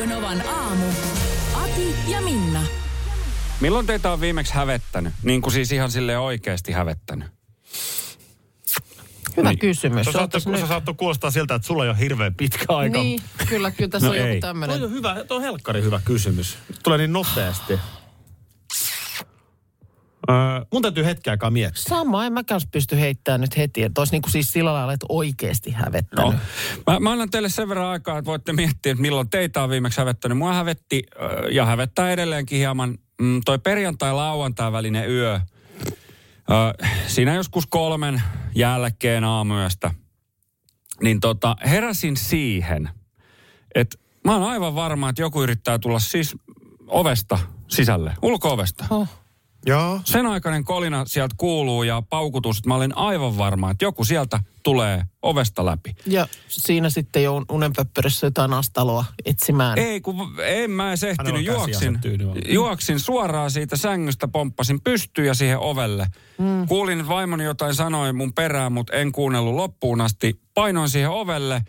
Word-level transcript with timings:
Radio 0.00 0.16
Novan 0.16 0.42
aamu. 0.48 0.86
Ati 1.54 1.94
ja 2.08 2.20
Minna. 2.20 2.60
Milloin 3.60 3.86
teitä 3.86 4.12
on 4.12 4.20
viimeksi 4.20 4.54
hävettänyt? 4.54 5.12
Niin 5.22 5.42
kuin 5.42 5.52
siis 5.52 5.72
ihan 5.72 5.90
sille 5.90 6.18
oikeasti 6.18 6.72
hävettänyt. 6.72 7.28
Hyvä 9.36 9.48
Niin. 9.48 9.58
kysymys. 9.58 10.06
Se 10.06 10.12
saattoi, 10.12 10.40
nyt- 10.46 10.68
saattoi 10.68 10.94
kuulostaa 10.94 11.30
siltä, 11.30 11.54
että 11.54 11.66
sulla 11.68 11.84
ei 11.84 11.90
ole 11.90 11.98
hirveän 11.98 12.34
pitkä 12.34 12.64
aika. 12.68 12.98
Niin, 12.98 13.20
kyllä, 13.48 13.70
kyllä 13.70 13.88
tässä 13.90 14.06
No 14.06 14.10
on 14.12 14.16
joku 14.18 14.28
ei. 14.28 14.40
Toi 14.40 14.48
tämmöinen. 14.48 14.82
on 14.84 14.90
hyvä, 14.90 15.24
toi 15.28 15.36
on 15.36 15.42
helkkari 15.42 15.82
hyvä 15.82 16.00
kysymys. 16.04 16.58
Tulee 16.82 16.98
niin 16.98 17.12
nopeasti. 17.12 17.78
Öö, 20.28 20.36
mun 20.72 20.82
täytyy 20.82 21.04
hetken 21.04 21.30
aikaa 21.30 21.50
miettiä. 21.50 21.82
Sama, 21.88 22.26
en 22.26 22.32
mäkään 22.32 22.60
pysty 22.72 23.00
heittämään 23.00 23.40
nyt 23.40 23.56
heti. 23.56 23.82
Että 23.82 24.00
olisi 24.00 24.12
niin 24.12 24.22
kuin 24.22 24.32
siis 24.32 24.52
sillä 24.52 24.72
lailla, 24.72 24.92
että 24.92 25.06
oikeasti 25.08 25.70
hävettänyt. 25.70 26.24
No. 26.24 26.34
Mä, 26.86 27.00
mä 27.00 27.12
annan 27.12 27.30
teille 27.30 27.48
sen 27.48 27.68
verran 27.68 27.86
aikaa, 27.86 28.18
että 28.18 28.26
voitte 28.26 28.52
miettiä, 28.52 28.92
että 28.92 29.02
milloin 29.02 29.30
teitä 29.30 29.62
on 29.62 29.70
viimeksi 29.70 30.00
hävettänyt. 30.00 30.38
Mua 30.38 30.52
hävetti 30.52 31.02
äh, 31.22 31.28
ja 31.52 31.66
hävettää 31.66 32.10
edelleenkin 32.10 32.58
hieman 32.58 32.98
mm, 33.20 33.40
toi 33.44 33.58
perjantai-lauantai 33.58 34.72
välinen 34.72 35.10
yö. 35.10 35.34
Äh, 35.34 36.90
siinä 37.06 37.34
joskus 37.34 37.66
kolmen 37.66 38.22
jälkeen 38.54 39.24
aamuyöstä. 39.24 39.94
Niin 41.02 41.20
tota, 41.20 41.56
heräsin 41.64 42.16
siihen, 42.16 42.90
että 43.74 43.98
mä 44.24 44.32
oon 44.32 44.50
aivan 44.50 44.74
varma, 44.74 45.08
että 45.08 45.22
joku 45.22 45.42
yrittää 45.42 45.78
tulla 45.78 45.98
siis 45.98 46.36
ovesta 46.86 47.38
sisälle, 47.68 48.14
ulko-ovesta. 48.22 48.84
Oh. 48.90 49.08
Joo. 49.66 50.00
Sen 50.04 50.26
aikainen 50.26 50.64
kolina 50.64 51.04
sieltä 51.04 51.34
kuuluu 51.38 51.82
ja 51.82 52.02
paukutus, 52.10 52.58
että 52.58 52.68
mä 52.68 52.74
olin 52.74 52.96
aivan 52.96 53.38
varma, 53.38 53.70
että 53.70 53.84
joku 53.84 54.04
sieltä 54.04 54.40
tulee 54.62 55.02
ovesta 55.22 55.66
läpi. 55.66 55.94
Ja 56.06 56.28
siinä 56.48 56.90
sitten 56.90 57.22
jo 57.22 57.44
unenpöppörissä 57.50 58.26
jotain 58.26 58.52
astaloa 58.52 59.04
etsimään. 59.24 59.78
Ei, 59.78 60.00
kun 60.00 60.16
en 60.44 60.70
mä 60.70 60.88
edes 60.88 61.04
ehtinyt. 61.04 61.44
Juoksin, 61.44 61.98
juoksin 62.48 63.00
suoraan 63.00 63.50
siitä 63.50 63.76
sängystä, 63.76 64.28
pomppasin 64.28 64.80
pystyyn 64.80 65.26
ja 65.26 65.34
siihen 65.34 65.58
ovelle. 65.58 66.06
Mm. 66.38 66.66
Kuulin, 66.68 67.00
että 67.00 67.08
vaimoni 67.08 67.44
jotain 67.44 67.74
sanoi 67.74 68.12
mun 68.12 68.32
perään, 68.32 68.72
mutta 68.72 68.92
en 68.92 69.12
kuunnellut 69.12 69.54
loppuun 69.54 70.00
asti. 70.00 70.40
Painoin 70.54 70.88
siihen 70.88 71.10
ovelle, 71.10 71.62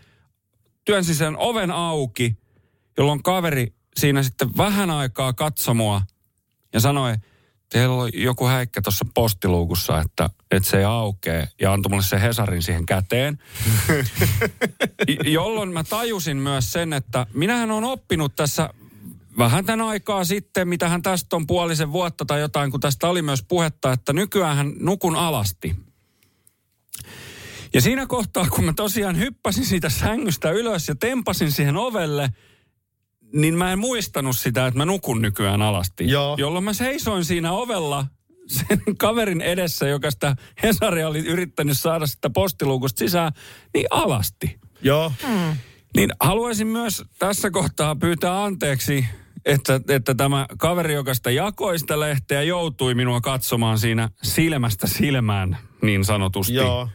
työnsin 0.84 1.14
sen 1.14 1.36
oven 1.36 1.70
auki, 1.70 2.36
jolloin 2.98 3.22
kaveri 3.22 3.74
siinä 3.96 4.22
sitten 4.22 4.56
vähän 4.56 4.90
aikaa 4.90 5.32
katsoi 5.32 5.74
mua 5.74 6.02
ja 6.72 6.80
sanoi, 6.80 7.14
teillä 7.72 7.94
on 7.94 8.10
joku 8.14 8.46
häikkä 8.46 8.82
tuossa 8.82 9.06
postiluukussa, 9.14 10.00
että, 10.00 10.30
että 10.50 10.70
se 10.70 10.78
ei 10.78 10.84
aukee. 10.84 11.48
Ja 11.60 11.72
antoi 11.72 11.90
mulle 11.90 12.02
se 12.02 12.20
Hesarin 12.20 12.62
siihen 12.62 12.86
käteen. 12.86 13.38
Jolloin 15.24 15.72
mä 15.72 15.84
tajusin 15.84 16.36
myös 16.36 16.72
sen, 16.72 16.92
että 16.92 17.26
minähän 17.34 17.70
on 17.70 17.84
oppinut 17.84 18.36
tässä 18.36 18.70
vähän 19.38 19.66
tämän 19.66 19.86
aikaa 19.88 20.24
sitten, 20.24 20.68
mitähän 20.68 21.02
tästä 21.02 21.36
on 21.36 21.46
puolisen 21.46 21.92
vuotta 21.92 22.24
tai 22.24 22.40
jotain, 22.40 22.70
kun 22.70 22.80
tästä 22.80 23.08
oli 23.08 23.22
myös 23.22 23.42
puhetta, 23.42 23.92
että 23.92 24.12
nykyään 24.12 24.72
nukun 24.80 25.16
alasti. 25.16 25.76
Ja 27.74 27.80
siinä 27.80 28.06
kohtaa, 28.06 28.46
kun 28.50 28.64
mä 28.64 28.72
tosiaan 28.72 29.18
hyppäsin 29.18 29.66
siitä 29.66 29.88
sängystä 29.88 30.50
ylös 30.50 30.88
ja 30.88 30.94
tempasin 30.94 31.52
siihen 31.52 31.76
ovelle, 31.76 32.30
niin 33.32 33.58
mä 33.58 33.72
en 33.72 33.78
muistanut 33.78 34.36
sitä, 34.36 34.66
että 34.66 34.78
mä 34.78 34.84
nukun 34.84 35.22
nykyään 35.22 35.62
alasti. 35.62 36.08
Joo. 36.10 36.36
Jolloin 36.38 36.64
mä 36.64 36.72
seisoin 36.72 37.24
siinä 37.24 37.52
ovella 37.52 38.06
sen 38.46 38.82
kaverin 38.98 39.40
edessä, 39.40 39.88
joka 39.88 40.10
sitä 40.10 40.36
Hesaria 40.62 41.08
oli 41.08 41.18
yrittänyt 41.18 41.78
saada 41.78 42.06
sitä 42.06 42.30
postiluukusta 42.30 42.98
sisään, 42.98 43.32
niin 43.74 43.86
alasti. 43.90 44.60
Joo. 44.82 45.12
Niin 45.96 46.10
haluaisin 46.20 46.66
myös 46.66 47.04
tässä 47.18 47.50
kohtaa 47.50 47.96
pyytää 47.96 48.44
anteeksi, 48.44 49.04
että, 49.44 49.80
että 49.88 50.14
tämä 50.14 50.46
kaveri, 50.58 50.94
joka 50.94 51.14
sitä 51.14 51.30
jakoi 51.30 51.78
sitä 51.78 52.00
lehteä, 52.00 52.42
joutui 52.42 52.94
minua 52.94 53.20
katsomaan 53.20 53.78
siinä 53.78 54.08
silmästä 54.22 54.86
silmään, 54.86 55.58
niin 55.82 56.04
sanotusti. 56.04 56.54
Joo. 56.54 56.88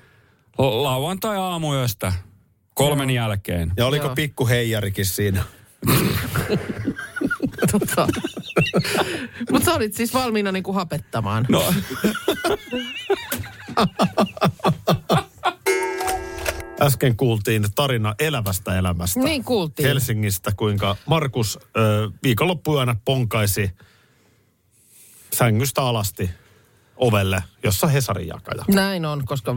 La- 0.57 0.83
Lauantai-aamuyöstä, 0.83 2.13
kolmen 2.73 3.09
jälkeen. 3.09 3.73
Ja 3.77 3.85
oliko 3.85 4.05
Joo. 4.05 4.15
pikku 4.15 4.47
heijarikin 4.47 5.05
siinä? 5.05 5.43
Tota. 7.71 8.07
Mutta 9.51 9.65
sä 9.65 9.73
olit 9.73 9.93
siis 9.93 10.13
valmiina 10.13 10.51
niin 10.51 10.63
kuin 10.63 10.75
hapettamaan. 10.75 11.45
No, 11.49 11.63
Äsken 16.81 17.17
kuultiin 17.17 17.65
tarina 17.75 18.15
elävästä 18.19 18.77
elämästä. 18.77 19.19
Niin 19.19 19.43
kuultiin. 19.43 19.87
Helsingistä, 19.87 20.51
kuinka 20.57 20.95
Markus 21.05 21.59
ö, 21.77 22.11
viikonloppuyönä 22.23 22.95
ponkaisi 23.05 23.71
sängystä 25.33 25.81
alasti 25.81 26.29
ovelle, 26.97 27.43
jossa 27.63 27.87
Hesarin 27.87 28.27
jakaja. 28.27 28.63
Näin 28.67 29.05
on, 29.05 29.25
koska 29.25 29.55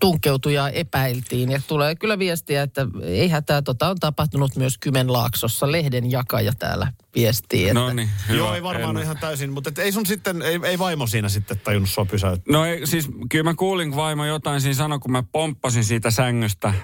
tunkeutujaa 0.00 0.70
epäiltiin. 0.70 1.50
Ja 1.50 1.60
tulee 1.68 1.94
kyllä 1.94 2.18
viestiä, 2.18 2.62
että 2.62 2.86
ei 3.02 3.28
hätää, 3.28 3.62
tota 3.62 3.88
on 3.88 3.96
tapahtunut 4.00 4.56
myös 4.56 4.78
Kymenlaaksossa. 4.78 5.72
Lehden 5.72 6.10
jakaja 6.10 6.52
täällä 6.58 6.92
viestii. 7.14 7.68
Että 7.68 7.74
no 7.74 7.92
niin. 7.92 8.10
hyvä. 8.28 8.38
Joo, 8.38 8.54
ei 8.54 8.62
varmaan 8.62 8.96
En- 8.96 9.02
ihan 9.02 9.18
täysin, 9.18 9.52
mutta 9.52 9.68
et 9.68 9.78
ei 9.78 9.92
sun 9.92 10.06
sitten, 10.06 10.42
ei, 10.42 10.60
ei 10.64 10.78
vaimo 10.78 11.06
siinä 11.06 11.28
sitten 11.28 11.60
tajunnut 11.64 11.90
sua 11.90 12.04
pysäyttää. 12.04 12.52
No 12.52 12.64
ei, 12.64 12.86
siis 12.86 13.08
kyllä 13.30 13.44
mä 13.44 13.54
kuulin, 13.54 13.90
kun 13.90 13.96
vaimo 13.96 14.24
jotain 14.24 14.60
siinä 14.60 14.74
sanoi, 14.74 14.98
kun 14.98 15.12
mä 15.12 15.22
pomppasin 15.32 15.84
siitä 15.84 16.10
sängystä, 16.10 16.74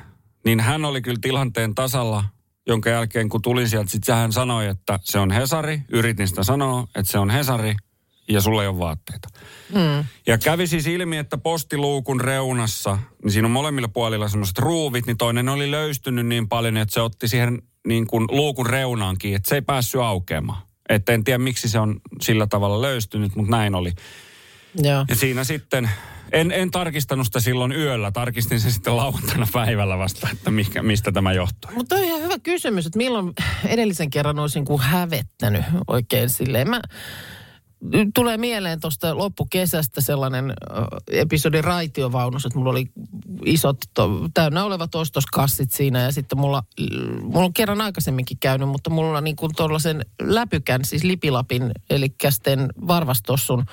niin 0.44 0.60
hän 0.60 0.84
oli 0.84 1.02
kyllä 1.02 1.19
tilanteen 1.20 1.74
tasalla, 1.74 2.24
jonka 2.66 2.90
jälkeen 2.90 3.28
kun 3.28 3.42
tulin 3.42 3.69
sieltä, 3.69 3.90
sitten 3.90 4.14
hän 4.14 4.32
sanoi, 4.32 4.66
että 4.66 4.98
se 5.02 5.19
on 5.19 5.30
Hesari. 5.30 5.82
Yritin 5.88 6.28
sitä 6.28 6.42
sanoa, 6.42 6.86
että 6.94 7.12
se 7.12 7.19
on 7.19 7.30
Hesari 7.30 7.74
ja 8.30 8.41
sulla 8.41 8.62
ei 8.62 8.68
ole 8.68 8.78
vaatteita. 8.78 9.28
Mm. 9.74 10.04
Ja 10.26 10.38
kävi 10.38 10.66
siis 10.66 10.86
ilmi, 10.86 11.16
että 11.16 11.38
postiluukun 11.38 12.20
reunassa, 12.20 12.98
niin 13.22 13.32
siinä 13.32 13.46
on 13.46 13.52
molemmilla 13.52 13.88
puolilla 13.88 14.28
semmoiset 14.28 14.58
ruuvit, 14.58 15.06
niin 15.06 15.16
toinen 15.16 15.48
oli 15.48 15.70
löystynyt 15.70 16.26
niin 16.26 16.48
paljon, 16.48 16.76
että 16.76 16.94
se 16.94 17.00
otti 17.00 17.28
siihen 17.28 17.62
niin 17.86 18.06
kuin 18.06 18.26
luukun 18.30 18.66
reunaankin, 18.66 19.34
että 19.34 19.48
se 19.48 19.54
ei 19.54 19.62
päässyt 19.62 20.00
aukeamaan. 20.00 20.62
Että 20.88 21.12
en 21.12 21.24
tiedä, 21.24 21.38
miksi 21.38 21.69
se 21.69 21.78
on 21.78 22.00
sillä 22.20 22.46
tavalla 22.46 22.82
löystynyt, 22.82 23.36
mutta 23.36 23.50
näin 23.50 23.74
oli. 23.74 23.92
Joo. 24.82 25.04
Ja 25.08 25.16
siinä 25.16 25.44
sitten, 25.44 25.90
en, 26.32 26.52
en 26.52 26.70
tarkistanut 26.70 27.26
sitä 27.26 27.40
silloin 27.40 27.72
yöllä, 27.72 28.10
tarkistin 28.10 28.60
sen 28.60 28.72
sitten 28.72 28.96
lauantaina 28.96 29.46
päivällä 29.52 29.98
vasta, 29.98 30.28
että 30.32 30.50
mikä, 30.50 30.82
mistä 30.82 31.12
tämä 31.12 31.32
johtuu. 31.32 31.70
Mutta 31.74 31.94
on 31.94 32.04
ihan 32.04 32.22
hyvä 32.22 32.38
kysymys, 32.38 32.86
että 32.86 32.96
milloin 32.96 33.32
edellisen 33.66 34.10
kerran 34.10 34.38
olisin 34.38 34.64
kuin 34.64 34.80
hävettänyt 34.82 35.64
oikein 35.86 36.30
silleen. 36.30 36.70
Mä, 36.70 36.80
tulee 38.14 38.36
mieleen 38.36 38.80
tuosta 38.80 39.18
loppukesästä 39.18 40.00
sellainen 40.00 40.52
episodi 41.06 41.60
raitiovaunussa, 41.62 42.46
että 42.46 42.58
mulla 42.58 42.70
oli 42.70 42.91
isot, 43.44 43.76
to, 43.94 44.10
täynnä 44.34 44.64
olevat 44.64 44.94
ostoskassit 44.94 45.72
siinä 45.72 46.02
ja 46.02 46.12
sitten 46.12 46.38
mulla, 46.38 46.62
mulla 47.22 47.44
on 47.44 47.52
kerran 47.52 47.80
aikaisemminkin 47.80 48.38
käynyt, 48.40 48.69
mutta 48.69 48.90
mulla 48.90 49.19
on 49.19 49.25
niin 49.25 49.37
kuin 49.37 49.52
tuollaisen 49.56 50.06
läpykän, 50.22 50.84
siis 50.84 51.05
lipilapin, 51.05 51.70
eli 51.90 52.08
kästen 52.08 52.69
varvastossun 52.87 53.64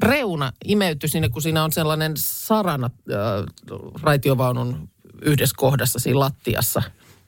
reuna 0.00 0.52
imeytyi 0.64 1.08
sinne, 1.08 1.28
kun 1.28 1.42
siinä 1.42 1.64
on 1.64 1.72
sellainen 1.72 2.12
sarana 2.16 2.90
äh, 3.10 3.46
raitiovaunun 4.02 4.88
yhdessä 5.22 5.54
kohdassa 5.58 5.98
siinä 5.98 6.18
lattiassa. 6.18 6.82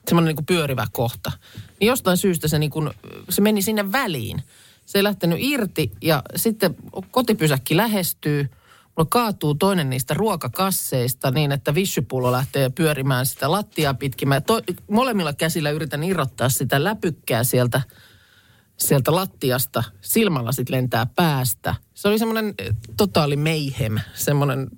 Semmoinen 0.09 0.29
niin 0.29 0.37
kuin 0.37 0.47
pyörivä 0.47 0.87
kohta. 0.93 1.33
Niin 1.81 1.89
jostain 1.89 2.17
syystä 2.17 2.49
se, 2.49 2.59
niin 2.59 2.71
kuin, 2.71 2.91
se 3.29 3.41
meni 3.41 3.63
sinne 3.63 3.93
väliin. 3.93 4.43
Se 4.87 4.99
ei 4.99 5.03
lähtenyt 5.03 5.39
irti 5.41 5.93
ja 6.03 6.23
sitten 6.37 6.77
kotipysäkki 7.11 7.77
lähestyy. 7.77 8.51
Mulla 8.97 9.09
kaatuu 9.11 9.55
toinen 9.55 9.91
niistä 9.91 10.15
ruokakasseista 10.15 11.31
niin, 11.31 11.53
että 11.53 11.75
vissypullo 11.75 12.33
lähtee 12.33 12.71
pyörimään 12.71 13.27
sitä 13.27 13.51
lattiaa 13.51 13.95
pitkin. 13.95 14.29
Mä 14.29 14.41
to, 14.41 14.61
molemmilla 14.91 15.33
käsillä 15.33 15.71
yritän 15.71 16.05
irrottaa 16.05 16.49
sitä 16.49 16.85
läpykkää 16.85 17.45
sieltä 17.45 17.81
sieltä 18.77 19.15
lattiasta, 19.15 19.85
silmälasit 20.01 20.71
lentää 20.71 21.07
päästä. 21.07 21.75
Se 21.95 22.09
oli 22.09 22.19
semmoinen 22.19 22.55
eh, 22.59 22.75
totaali 22.97 23.37
mayhem, 23.37 23.99
semmoinen, 24.15 24.71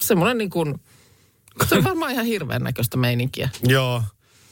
semmoinen 0.00 0.38
niin 0.38 0.50
kuin, 0.50 0.80
se 1.68 1.74
on 1.74 1.84
varmaan 1.84 2.12
ihan 2.12 2.26
hirveän 2.26 2.62
näköistä 2.62 2.96
meininkiä. 2.96 3.48
Joo. 3.62 4.02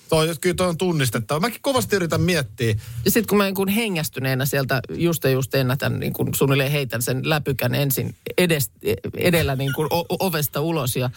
Toi, 0.08 0.34
kyllä 0.40 0.54
toi 0.54 0.68
on 0.68 0.78
tunnistettava. 0.78 1.40
Mäkin 1.40 1.58
kovasti 1.62 1.96
yritän 1.96 2.20
miettiä. 2.20 2.74
Ja 3.04 3.10
sitten 3.10 3.26
kun 3.28 3.38
mä 3.38 3.44
niin 3.44 3.54
kun 3.54 3.68
hengästyneenä 3.68 4.44
sieltä 4.46 4.80
just 4.90 5.24
ja 5.24 5.30
just 5.30 5.54
ennätän, 5.54 6.00
niin 6.00 6.12
kun 6.12 6.34
suunnilleen 6.34 6.70
heitän 6.70 7.02
sen 7.02 7.28
läpykän 7.28 7.74
ensin 7.74 8.14
edes, 8.38 8.70
edellä 9.16 9.56
niin 9.56 9.72
kuin 9.72 9.88
o- 9.90 10.06
ovesta 10.26 10.60
ulos 10.60 10.96
ja 10.96 11.10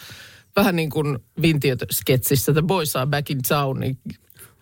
vähän 0.56 0.76
niin 0.76 0.90
kuin 0.90 1.18
Vintiöt-sketsissä 1.42 2.52
The 2.52 2.62
Boys 2.62 2.96
Are 2.96 3.06
Back 3.06 3.30
in 3.30 3.42
Town, 3.48 3.80
niin 3.80 3.98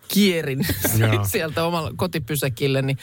kierin 0.07 0.67
sieltä 1.31 1.63
omalla 1.63 1.91
kotipysäkille, 1.95 2.81
niin 2.81 2.97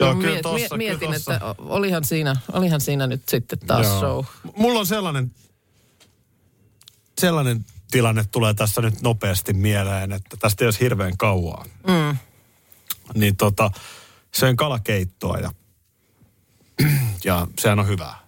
Joo, 0.00 0.14
kyllä 0.14 0.20
kyllä 0.20 0.32
miet, 0.32 0.42
tossa, 0.42 0.76
mietin, 0.76 0.98
kyllä 0.98 1.12
tossa. 1.12 1.34
että 1.34 1.54
olihan 1.58 2.04
siinä, 2.04 2.36
olihan 2.52 2.80
siinä 2.80 3.06
nyt 3.06 3.22
sitten 3.28 3.58
taas 3.58 3.86
Joo. 3.86 4.00
show. 4.00 4.24
Mulla 4.56 4.78
on 4.80 4.86
sellainen, 4.86 5.30
sellainen 7.20 7.64
tilanne 7.90 8.24
tulee 8.24 8.54
tässä 8.54 8.80
nyt 8.80 9.02
nopeasti 9.02 9.52
mieleen, 9.52 10.12
että 10.12 10.36
tästä 10.36 10.64
ei 10.64 10.66
olisi 10.66 10.80
hirveän 10.80 11.16
kauaa. 11.16 11.64
Mm. 11.86 12.16
Niin 13.14 13.36
tota, 13.36 13.70
söin 14.34 14.56
kalakeittoa 14.56 15.38
ja, 15.38 15.50
ja 17.24 17.46
sehän 17.58 17.78
on 17.78 17.88
hyvää. 17.88 18.18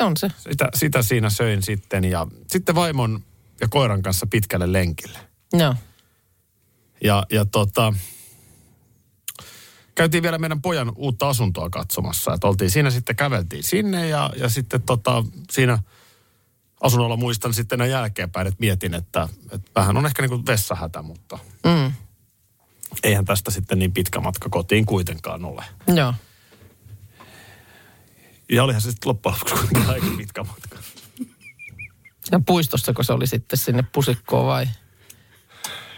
On 0.00 0.16
se. 0.16 0.28
Sitä, 0.38 0.68
sitä 0.74 1.02
siinä 1.02 1.30
söin 1.30 1.62
sitten 1.62 2.04
ja 2.04 2.26
sitten 2.46 2.74
vaimon 2.74 3.24
ja 3.60 3.68
koiran 3.68 4.02
kanssa 4.02 4.26
pitkälle 4.26 4.72
lenkille. 4.72 5.18
Joo. 5.52 5.74
Ja, 7.04 7.26
ja 7.30 7.44
tota, 7.44 7.94
käytiin 9.94 10.22
vielä 10.22 10.38
meidän 10.38 10.62
pojan 10.62 10.92
uutta 10.96 11.28
asuntoa 11.28 11.70
katsomassa. 11.70 12.34
Että 12.34 12.46
oltiin 12.46 12.70
siinä 12.70 12.90
sitten, 12.90 13.16
käveltiin 13.16 13.62
sinne 13.62 14.08
ja, 14.08 14.30
ja 14.36 14.48
sitten 14.48 14.82
tota, 14.82 15.24
siinä 15.50 15.78
asunnolla 16.80 17.16
muistan 17.16 17.54
sitten 17.54 17.78
näin 17.78 17.90
jälkeenpäin, 17.90 18.46
että 18.46 18.60
mietin, 18.60 18.94
että, 18.94 19.28
että 19.52 19.70
vähän 19.76 19.96
on 19.96 20.06
ehkä 20.06 20.22
niin 20.22 20.30
kuin 20.30 20.46
vessahätä, 20.46 21.02
mutta 21.02 21.38
Mm. 21.64 21.92
eihän 23.02 23.24
tästä 23.24 23.50
sitten 23.50 23.78
niin 23.78 23.92
pitkä 23.92 24.20
matka 24.20 24.48
kotiin 24.48 24.86
kuitenkaan 24.86 25.44
ole. 25.44 25.64
Joo. 25.86 26.14
Ja 28.52 28.64
olihan 28.64 28.80
se 28.82 28.90
sitten 28.90 29.08
loppujen 29.08 29.38
lopuksi 29.50 29.90
aika 29.90 30.06
pitkä 30.16 30.42
matka. 30.44 30.78
Ja 32.32 32.40
puistossa, 32.46 32.92
kun 32.92 33.04
se 33.04 33.12
oli 33.12 33.26
sitten 33.26 33.58
sinne 33.58 33.84
pusikkoon 33.92 34.46
vai? 34.46 34.66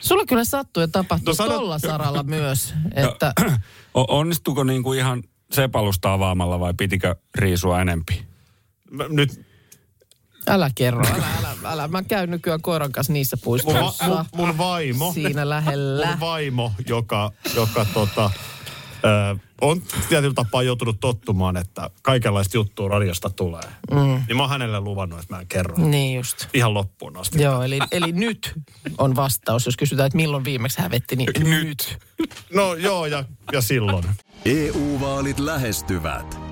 Sulla 0.00 0.26
kyllä 0.26 0.44
sattuu 0.44 0.80
ja 0.80 0.88
tapahtuu 0.88 1.34
No 1.38 1.44
no, 1.44 1.46
sano- 1.46 1.54
tolla 1.58 1.78
saralla 1.78 2.22
myös, 2.22 2.74
että 3.08 3.32
onnistuko 3.94 4.64
niin 4.64 4.82
kuin 4.82 4.98
ihan 4.98 5.22
sepalusta 5.52 6.12
avaamalla 6.12 6.60
vai 6.60 6.74
pitikö 6.74 7.16
riisua 7.34 7.80
enempi? 7.80 8.26
Nyt 9.08 9.46
älä 10.48 10.70
kerro, 10.74 11.06
älä, 11.06 11.26
älä, 11.38 11.54
älä. 11.64 11.88
Mä 11.88 12.02
käyn 12.02 12.30
nykyään 12.30 12.62
koiran 12.62 12.92
kanssa 12.92 13.12
niissä 13.12 13.36
mun, 13.36 13.42
puistoissa. 13.44 14.10
va, 14.10 14.24
mun, 14.36 14.46
mun 14.46 14.58
vaimo, 14.58 15.12
Siinä 15.12 15.48
lähellä. 15.48 16.06
mun 16.06 16.20
vaimo, 16.20 16.72
joka, 16.86 17.32
joka 17.56 17.86
tota, 17.94 18.30
ö, 19.04 19.36
on 19.60 19.82
tietyllä 20.08 20.34
tapaa 20.34 20.62
joutunut 20.62 21.00
tottumaan, 21.00 21.56
että 21.56 21.90
kaikenlaista 22.02 22.56
juttua 22.56 22.88
radiosta 22.88 23.30
tulee. 23.30 23.62
Mm. 23.90 24.22
Niin 24.28 24.36
mä 24.36 24.42
oon 24.42 24.50
hänelle 24.50 24.80
luvannut, 24.80 25.20
että 25.20 25.34
mä 25.34 25.40
en 25.40 25.46
kerro. 25.46 25.74
Niin 25.78 26.16
just. 26.16 26.46
Ihan 26.54 26.74
loppuun 26.74 27.16
asti. 27.16 27.42
Joo, 27.42 27.62
eli, 27.62 27.78
eli 27.92 28.12
nyt 28.12 28.52
on 28.98 29.16
vastaus. 29.16 29.66
Jos 29.66 29.76
kysytään, 29.76 30.06
että 30.06 30.16
milloin 30.16 30.44
viimeksi 30.44 30.82
hävetti, 30.82 31.16
niin 31.16 31.30
nyt. 31.50 31.98
No 32.54 32.74
joo, 32.74 33.06
ja, 33.06 33.24
ja 33.52 33.60
silloin. 33.60 34.04
EU-vaalit 34.44 35.38
lähestyvät. 35.38 36.51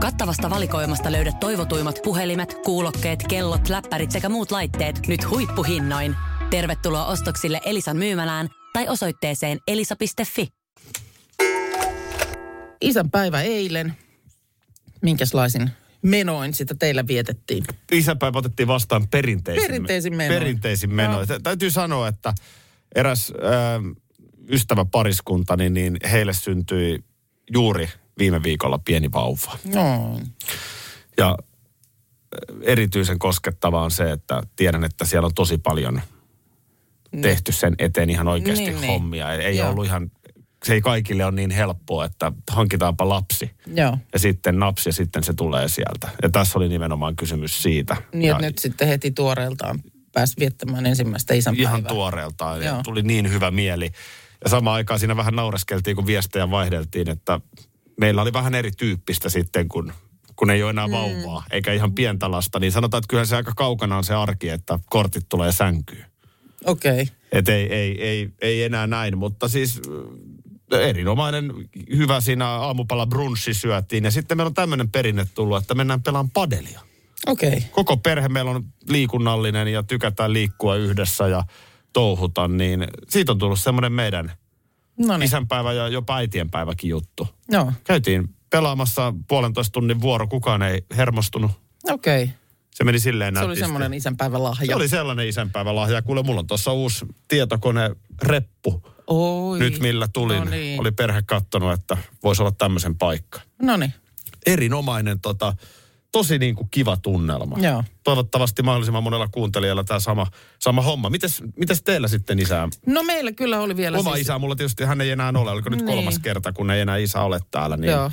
Kattavasta 0.00 0.50
valikoimasta 0.50 1.12
löydät 1.12 1.40
toivotuimmat 1.40 1.98
puhelimet, 2.04 2.54
kuulokkeet, 2.64 3.26
kellot, 3.28 3.68
läppärit 3.68 4.10
sekä 4.10 4.28
muut 4.28 4.50
laitteet 4.50 5.06
nyt 5.06 5.30
huippuhinnoin. 5.30 6.16
Tervetuloa 6.50 7.06
ostoksille 7.06 7.60
Elisan 7.64 7.96
myymälään 7.96 8.48
tai 8.72 8.88
osoitteeseen 8.88 9.58
elisa.fi. 9.66 10.48
Isän 12.80 13.10
päivä 13.10 13.42
eilen. 13.42 13.94
Minkäslaisin 15.02 15.70
menoin 16.02 16.54
sitä 16.54 16.74
teillä 16.78 17.06
vietettiin? 17.06 17.64
Isäpäivä 17.92 18.38
otettiin 18.38 18.68
vastaan 18.68 19.08
perinteisin, 19.08 19.66
Perinteisin 19.66 20.16
menoin. 20.16 20.38
perinteisin 20.40 20.94
menoin. 20.94 21.28
Tä- 21.28 21.40
Täytyy 21.42 21.70
sanoa, 21.70 22.08
että 22.08 22.34
eräs 22.94 23.32
äh, 23.44 23.96
ystäväpariskunta, 24.48 25.56
niin, 25.56 25.74
niin 25.74 25.96
heille 26.10 26.32
syntyi 26.32 27.04
juuri 27.52 27.88
viime 28.20 28.42
viikolla 28.42 28.78
pieni 28.84 29.12
vauva. 29.12 29.58
No, 29.74 30.20
Ja 31.18 31.28
äh, 31.30 32.56
erityisen 32.62 33.18
koskettavaa 33.18 33.84
on 33.84 33.90
se, 33.90 34.10
että 34.12 34.42
tiedän, 34.56 34.84
että 34.84 35.04
siellä 35.04 35.26
on 35.26 35.34
tosi 35.34 35.58
paljon 35.58 36.00
tehty 37.22 37.52
sen 37.52 37.74
eteen 37.78 38.10
ihan 38.10 38.28
oikeasti 38.28 38.64
Niin, 38.64 38.80
niin. 38.80 38.92
hommia. 38.92 39.32
Ei 39.32 39.56
Joo. 39.56 39.70
ollut 39.70 39.84
ihan, 39.86 40.10
se 40.64 40.74
ei 40.74 40.80
kaikille 40.80 41.24
ole 41.24 41.32
niin 41.34 41.50
helppoa, 41.50 42.04
että 42.04 42.32
hankitaanpa 42.50 43.08
lapsi. 43.08 43.50
joo. 43.74 43.98
Ja 44.12 44.18
sitten 44.18 44.58
naps 44.58 44.86
ja 44.86 44.92
sitten 44.92 45.24
se 45.24 45.32
tulee 45.34 45.68
sieltä. 45.68 46.08
Ja 46.22 46.28
tässä 46.30 46.58
oli 46.58 46.68
nimenomaan 46.68 47.16
kysymys 47.16 47.62
siitä. 47.62 47.96
Niin, 48.12 48.28
ja 48.28 48.38
nyt 48.38 48.58
sitten 48.58 48.88
heti 48.88 49.10
tuoreeltaan 49.10 49.80
pääsi 50.12 50.34
viettämään 50.38 50.86
ensimmäistä 50.86 51.34
isänpäivää. 51.34 51.70
ihan 51.70 51.84
tuoreeltaan. 51.84 52.62
Ja 52.62 52.80
tuli 52.84 53.02
niin 53.02 53.30
hyvä 53.32 53.50
mieli. 53.50 53.90
Ja 54.44 54.50
samaan 54.50 54.74
aikaan 54.76 55.00
siinä 55.00 55.16
vähän 55.16 55.36
naureskeltiin, 55.36 55.96
kun 55.96 56.06
viestejä 56.06 56.50
vaihdeltiin, 56.50 57.10
että 57.10 57.40
meillä 58.00 58.22
oli 58.22 58.32
vähän 58.32 58.54
erityyppistä 58.54 59.28
sitten, 59.28 59.68
kun, 59.68 59.92
kun 60.36 60.50
ei 60.50 60.62
ole 60.62 60.70
enää 60.70 60.90
vauvaa, 60.90 61.44
eikä 61.50 61.72
ihan 61.72 61.92
pientä 61.92 62.30
lasta. 62.30 62.60
Niin 62.60 62.72
sanotaan, 62.72 62.98
että 62.98 63.08
kyllä 63.08 63.24
se 63.24 63.36
aika 63.36 63.52
kaukana 63.56 63.96
on 63.96 64.04
se 64.04 64.14
arki, 64.14 64.48
että 64.48 64.78
kortit 64.90 65.26
tulee 65.28 65.52
sänkyyn. 65.52 66.06
Okei. 66.64 67.02
Okay. 67.02 67.06
Että 67.32 67.54
ei, 67.54 67.72
ei, 67.72 68.02
ei, 68.02 68.28
ei 68.40 68.62
enää 68.62 68.86
näin, 68.86 69.18
mutta 69.18 69.48
siis 69.48 69.80
äh, 70.72 70.80
erinomainen 70.80 71.52
hyvä 71.96 72.20
siinä 72.20 72.46
aamupala 72.46 73.06
brunchi 73.06 73.54
syötiin. 73.54 74.04
Ja 74.04 74.10
sitten 74.10 74.36
meillä 74.36 74.48
on 74.48 74.54
tämmöinen 74.54 74.90
perinne 74.90 75.26
tullut, 75.34 75.56
että 75.62 75.74
mennään 75.74 76.02
pelaamaan 76.02 76.30
padelia. 76.30 76.80
Okei. 77.26 77.48
Okay. 77.48 77.60
Koko 77.70 77.96
perhe 77.96 78.28
meillä 78.28 78.50
on 78.50 78.64
liikunnallinen 78.88 79.68
ja 79.68 79.82
tykätään 79.82 80.32
liikkua 80.32 80.76
yhdessä 80.76 81.28
ja 81.28 81.44
touhuta, 81.92 82.48
niin 82.48 82.86
siitä 83.08 83.32
on 83.32 83.38
tullut 83.38 83.60
semmoinen 83.60 83.92
meidän 83.92 84.32
No 85.06 85.16
niin. 85.16 85.26
isänpäivä 85.26 85.72
ja 85.72 85.88
jopa 85.88 86.16
äitienpäiväkin 86.16 86.90
juttu. 86.90 87.28
Joo. 87.48 87.72
Käytiin 87.84 88.34
pelaamassa 88.50 89.14
puolentoista 89.28 89.72
tunnin 89.72 90.00
vuoro, 90.00 90.26
kukaan 90.26 90.62
ei 90.62 90.82
hermostunut. 90.96 91.50
Okei. 91.90 92.22
Okay. 92.22 92.34
Se 92.74 92.84
meni 92.84 92.98
silleen 92.98 93.36
Se 93.36 93.44
oli 93.44 93.56
semmoinen 93.56 93.94
isänpäivän 93.94 94.42
lahja. 94.42 94.66
Se 94.66 94.74
oli 94.74 94.88
sellainen 94.88 95.28
isänpäivälahja. 95.28 96.02
Kuule, 96.02 96.22
mulla 96.22 96.40
on 96.40 96.46
tuossa 96.46 96.72
uusi 96.72 97.06
tietokone 97.28 97.90
reppu. 98.22 98.82
Oi. 99.06 99.58
Nyt 99.58 99.80
millä 99.80 100.08
tulin. 100.12 100.38
No 100.38 100.44
niin. 100.44 100.80
Oli 100.80 100.90
perhe 100.92 101.22
kattonut, 101.22 101.72
että 101.72 101.96
voisi 102.22 102.42
olla 102.42 102.52
tämmöisen 102.52 102.98
paikka. 102.98 103.40
No 103.62 103.76
niin. 103.76 103.94
Erinomainen 104.46 105.20
tota, 105.20 105.56
tosi 106.12 106.38
niin 106.38 106.54
kuin 106.54 106.68
kiva 106.70 106.96
tunnelma. 106.96 107.56
Joo. 107.60 107.84
Toivottavasti 108.04 108.62
mahdollisimman 108.62 109.02
monella 109.02 109.28
kuuntelijalla 109.28 109.84
tämä 109.84 110.00
sama, 110.00 110.26
sama 110.58 110.82
homma. 110.82 111.10
Mites, 111.10 111.42
mites 111.56 111.82
teillä 111.82 112.08
sitten 112.08 112.38
isä? 112.38 112.68
No 112.86 113.02
meillä 113.02 113.32
kyllä 113.32 113.60
oli 113.60 113.76
vielä 113.76 113.98
Oma 113.98 114.10
siis... 114.14 114.20
isä, 114.26 114.38
mulla 114.38 114.56
tietysti 114.56 114.84
hän 114.84 115.00
ei 115.00 115.10
enää 115.10 115.32
ole. 115.36 115.50
Oliko 115.50 115.70
nyt 115.70 115.80
Niin. 115.80 115.86
kolmas 115.96 116.18
kerta, 116.18 116.52
kun 116.52 116.70
ei 116.70 116.80
enää 116.80 116.96
isä 116.96 117.20
ole 117.22 117.40
täällä, 117.50 117.76
niin 117.76 117.90
Joo. 117.90 118.10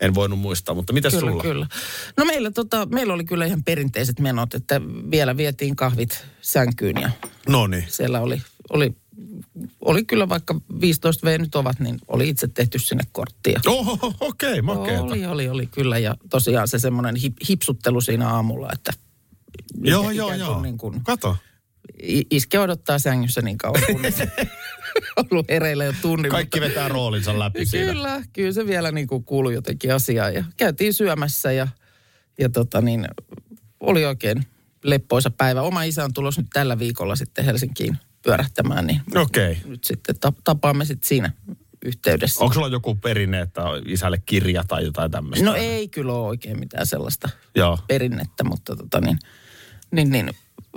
en 0.00 0.14
voinut 0.14 0.38
muistaa. 0.38 0.74
Mutta 0.74 0.92
mitäs 0.92 1.14
Kyllä, 1.14 1.30
sulla? 1.30 1.42
kyllä. 1.42 1.66
No 2.16 2.24
meillä, 2.24 2.50
tota, 2.50 2.86
meillä 2.86 3.14
oli 3.14 3.24
kyllä 3.24 3.46
ihan 3.46 3.64
perinteiset 3.64 4.20
menot, 4.20 4.54
että 4.54 4.80
vielä 5.10 5.36
vietiin 5.36 5.76
kahvit 5.76 6.24
sänkyyn 6.40 6.96
ja 7.00 7.10
No 7.48 7.66
niin. 7.66 7.84
siellä 7.88 8.20
oli, 8.20 8.42
oli 8.70 8.92
oli 9.88 10.04
kyllä 10.04 10.28
vaikka 10.28 10.60
15 10.80 11.26
V 11.26 11.38
nyt 11.38 11.54
ovat, 11.54 11.80
niin 11.80 11.98
oli 12.08 12.28
itse 12.28 12.48
tehty 12.48 12.78
sinne 12.78 13.04
korttia. 13.12 13.60
Oho, 13.66 13.98
okei, 14.20 14.50
okay, 14.50 14.62
makeeta. 14.62 15.02
Oli, 15.02 15.26
oli, 15.26 15.48
oli 15.48 15.66
kyllä. 15.66 15.98
Ja 15.98 16.16
tosiaan 16.30 16.68
se 16.68 16.78
semmoinen 16.78 17.16
hip, 17.16 17.36
hipsuttelu 17.48 18.00
siinä 18.00 18.28
aamulla, 18.28 18.68
että 18.72 18.92
Joo, 19.82 20.10
joo, 20.10 20.34
joo. 20.34 20.62
Niin 20.62 20.78
kuin, 20.78 21.04
Kato. 21.04 21.36
iske 22.30 22.58
odottaa 22.58 22.98
sängyssä 22.98 23.42
niin 23.42 23.58
kauan, 23.58 23.82
kunnes 23.92 24.22
ollut 25.16 25.48
hereillä 25.48 25.84
jo 25.84 25.92
tunnin. 26.02 26.30
Kaikki 26.30 26.60
mutta- 26.60 26.68
vetää 26.68 26.88
roolinsa 26.88 27.38
läpi 27.38 27.66
siinä. 27.66 27.92
Kyllä, 27.92 28.22
kyllä 28.32 28.52
se 28.52 28.66
vielä 28.66 28.92
niin 28.92 29.06
kuin 29.06 29.24
kuului 29.24 29.54
jotenkin 29.54 29.94
asiaan. 29.94 30.34
Ja 30.34 30.44
käytiin 30.56 30.94
syömässä 30.94 31.52
ja, 31.52 31.68
ja 32.38 32.48
tota 32.48 32.80
niin, 32.80 33.08
oli 33.80 34.04
oikein 34.04 34.46
leppoisa 34.84 35.30
päivä. 35.30 35.62
Oma 35.62 35.82
isä 35.82 36.04
on 36.04 36.12
tulossa 36.12 36.40
nyt 36.40 36.50
tällä 36.52 36.78
viikolla 36.78 37.16
sitten 37.16 37.44
Helsinkiin 37.44 37.98
pyörähtämään, 38.22 38.86
niin 38.86 39.00
Okei. 39.16 39.52
Okay. 39.52 39.70
nyt 39.70 39.84
sitten 39.84 40.18
ta- 40.20 40.32
tapaamme 40.44 40.84
sitten 40.84 41.08
siinä 41.08 41.32
yhteydessä. 41.84 42.40
Onko 42.44 42.54
sulla 42.54 42.68
joku 42.68 42.94
perinne, 42.94 43.40
että 43.40 43.62
on 43.64 43.82
isälle 43.86 44.22
kirja 44.26 44.64
tai 44.68 44.84
jotain 44.84 45.10
tämmöistä? 45.10 45.44
No 45.44 45.54
ei 45.54 45.88
kyllä 45.88 46.12
ole 46.12 46.26
oikein 46.26 46.58
mitään 46.58 46.86
sellaista 46.86 47.28
Joo. 47.54 47.78
perinnettä, 47.88 48.44
mutta 48.44 48.76
tota 48.76 49.00
niin, 49.00 49.18
niin, 49.90 50.10
niin 50.10 50.30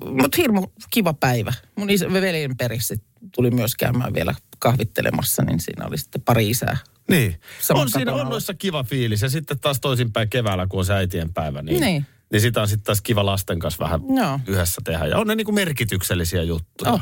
mutta 0.06 0.38
hirmu 0.38 0.68
kiva 0.92 1.14
päivä. 1.14 1.54
Mun 1.76 1.90
isä, 1.90 2.14
veljen 2.14 2.58
perissä 2.58 2.96
tuli 3.36 3.52
myös 3.52 3.76
käymään 3.76 4.14
vielä 4.14 4.36
kahvittelemassa, 4.60 5.44
niin 5.44 5.60
siinä 5.60 5.86
oli 5.86 5.98
sitten 5.98 6.22
pari 6.22 6.50
isää. 6.50 6.78
Niin. 7.10 7.40
Saman 7.62 7.82
on 7.82 7.90
siinä 7.90 8.14
on 8.14 8.30
noissa 8.30 8.54
kiva 8.54 8.84
fiilis. 8.84 9.22
Ja 9.22 9.30
sitten 9.30 9.60
taas 9.60 9.80
toisinpäin 9.80 10.30
keväällä, 10.30 10.68
kun 10.68 10.80
on 10.80 10.86
se 10.86 10.94
äitien 10.94 11.34
päivä, 11.34 11.62
niin, 11.62 11.82
Niin. 11.82 12.06
niin 12.32 12.42
sitä 12.42 12.62
on 12.62 12.68
sitten 12.68 12.84
taas 12.86 13.02
kiva 13.02 13.26
lasten 13.26 13.60
kanssa 13.60 13.84
vähän 13.84 14.02
Joo. 14.16 14.40
yhdessä 14.48 14.82
tehdä. 14.84 15.06
Ja 15.08 15.18
on 15.18 15.28
ne 15.28 15.36
niinku 15.36 15.52
merkityksellisiä 15.52 16.44
juttuja. 16.44 16.92
Oh, 16.92 17.02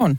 on. 0.00 0.18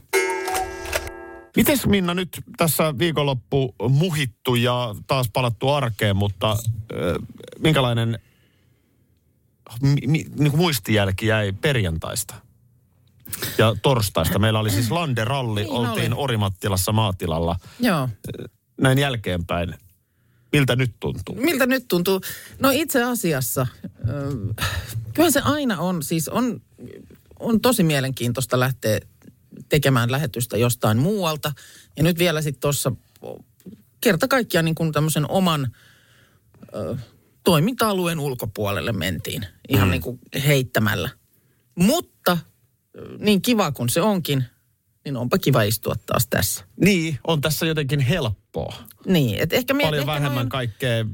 Mites 1.56 1.88
Minna 1.88 2.14
nyt 2.14 2.42
tässä 2.58 2.98
viikonloppu 2.98 3.76
muhittu 3.90 4.56
ja 4.56 4.96
taas 5.08 5.30
palattu 5.34 5.70
arkeen, 5.70 6.16
mutta 6.16 6.52
äh, 6.52 6.58
minkälainen 7.60 8.20
mi, 9.82 10.08
mi, 10.08 10.26
niin 10.40 10.58
muistijälki 10.58 11.28
jäi 11.28 11.52
perjantaista 11.52 12.36
ja 13.58 13.76
torstaista? 13.82 14.40
Meillä 14.40 14.60
oli 14.60 14.70
siis 14.70 14.92
Landeralli, 14.92 15.64
Niin 15.64 15.74
oltiin 15.74 16.14
oli. 16.14 16.24
Orimattilassa 16.24 16.92
maatilalla 16.92 17.56
Joo. 17.80 18.10
näin 18.82 18.98
jälkeenpäin. 18.98 19.76
Miltä 20.52 20.76
nyt 20.76 20.92
tuntuu? 21.00 21.36
Miltä 21.36 21.66
nyt 21.66 21.88
tuntuu? 21.88 22.22
No 22.60 22.70
itse 22.74 23.04
asiassa, 23.04 23.68
kyllä 25.14 25.32
se 25.32 25.42
aina 25.44 25.80
on, 25.80 26.04
siis 26.04 26.30
on, 26.30 26.62
on 27.40 27.62
tosi 27.62 27.84
mielenkiintoista 27.84 28.60
lähteä 28.60 29.00
tekemään 29.70 30.12
lähetystä 30.12 30.58
jostain 30.58 30.98
muualta. 30.98 31.52
Ja 31.98 32.04
nyt 32.04 32.20
vielä 32.20 32.42
sitten 32.42 32.62
tuossa 32.62 32.92
kerta 34.02 34.28
kaikkiaan 34.28 34.66
niin 34.66 34.76
kuin 34.76 34.92
tämmöisen 34.92 35.32
oman 35.32 35.76
ö, 36.76 36.96
toiminta-alueen 37.44 38.20
ulkopuolelle 38.20 38.92
mentiin 38.92 39.46
ihan 39.70 39.88
mm. 39.88 39.92
niin 39.92 40.02
kuin 40.02 40.20
heittämällä. 40.48 41.10
Mutta 41.76 42.38
niin 43.20 43.42
kiva 43.42 43.72
kuin 43.72 43.90
se 43.90 44.02
onkin, 44.02 44.44
niin 45.06 45.18
onpa 45.18 45.38
kiva 45.38 45.64
istua 45.64 45.96
taas 46.06 46.28
tässä. 46.28 46.66
Niin, 46.86 47.20
on 47.28 47.42
tässä 47.42 47.66
jotenkin 47.66 48.00
helppoa. 48.00 48.76
Niin, 49.06 49.40
että 49.40 49.56
ehkä 49.56 49.74
me, 49.74 49.84
Paljon 49.84 50.00
ehkä 50.00 50.14
vähemmän 50.14 50.36
noin- 50.36 50.50
kaikkea 50.50 51.06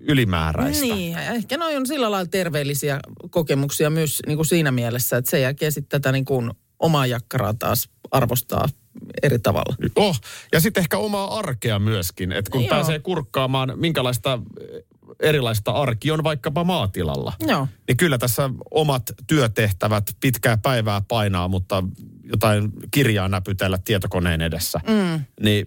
ylimääräistä. 0.00 0.84
Niin, 0.84 1.18
ehkä 1.18 1.56
noin 1.56 1.76
on 1.76 1.86
sillä 1.86 2.10
lailla 2.10 2.30
terveellisiä 2.30 3.00
kokemuksia 3.30 3.90
myös 3.90 4.22
niin 4.26 4.36
kuin 4.36 4.46
siinä 4.46 4.72
mielessä, 4.72 5.16
että 5.16 5.30
sen 5.30 5.42
jälkeen 5.42 5.72
sitten 5.72 6.00
tätä 6.00 6.12
niin 6.12 6.24
kuin 6.24 6.50
omaa 6.78 7.06
jakkaraa 7.06 7.54
taas 7.54 7.88
arvostaa 8.10 8.66
eri 9.22 9.38
tavalla. 9.38 9.76
Oh, 9.96 10.20
ja 10.52 10.60
sitten 10.60 10.80
ehkä 10.80 10.98
omaa 10.98 11.38
arkea 11.38 11.78
myöskin, 11.78 12.32
että 12.32 12.50
kun 12.50 12.60
Joo. 12.60 12.68
pääsee 12.70 12.98
kurkkaamaan, 12.98 13.72
minkälaista 13.76 14.38
eh, 14.60 14.82
erilaista 15.20 15.70
arki 15.70 16.10
on 16.10 16.24
vaikkapa 16.24 16.64
maatilalla. 16.64 17.32
Joo. 17.40 17.68
Niin 17.88 17.96
kyllä 17.96 18.18
tässä 18.18 18.50
omat 18.70 19.02
työtehtävät 19.26 20.04
pitkää 20.20 20.56
päivää 20.56 21.02
painaa, 21.08 21.48
mutta 21.48 21.84
jotain 22.24 22.72
kirjaa 22.90 23.28
näpytellä 23.28 23.78
tietokoneen 23.84 24.40
edessä. 24.40 24.80
Mm. 24.88 25.24
Niin 25.40 25.66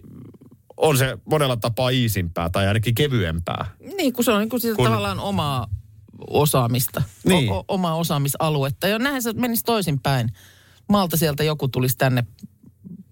on 0.76 0.98
se 0.98 1.18
monella 1.24 1.56
tapaa 1.56 1.90
iisimpää 1.90 2.50
tai 2.50 2.66
ainakin 2.66 2.94
kevyempää. 2.94 3.66
Niin, 3.96 4.12
kun 4.12 4.24
se 4.24 4.32
on 4.32 4.40
niin 4.40 4.60
sitä 4.60 4.74
Kun- 4.76 4.84
tavallaan 4.84 5.20
omaa 5.20 5.66
osaamista, 6.30 7.02
Niin. 7.24 7.50
o- 7.52 7.56
o- 7.58 7.64
omaa 7.68 7.94
osaamisaluetta. 7.94 8.88
Ja 8.88 8.98
näin 8.98 9.22
se 9.22 9.32
menisi 9.32 9.64
toisinpäin. 9.64 10.28
Maalta 10.90 11.16
sieltä 11.16 11.44
joku 11.44 11.68
tulisi 11.68 11.96
tänne 11.96 12.24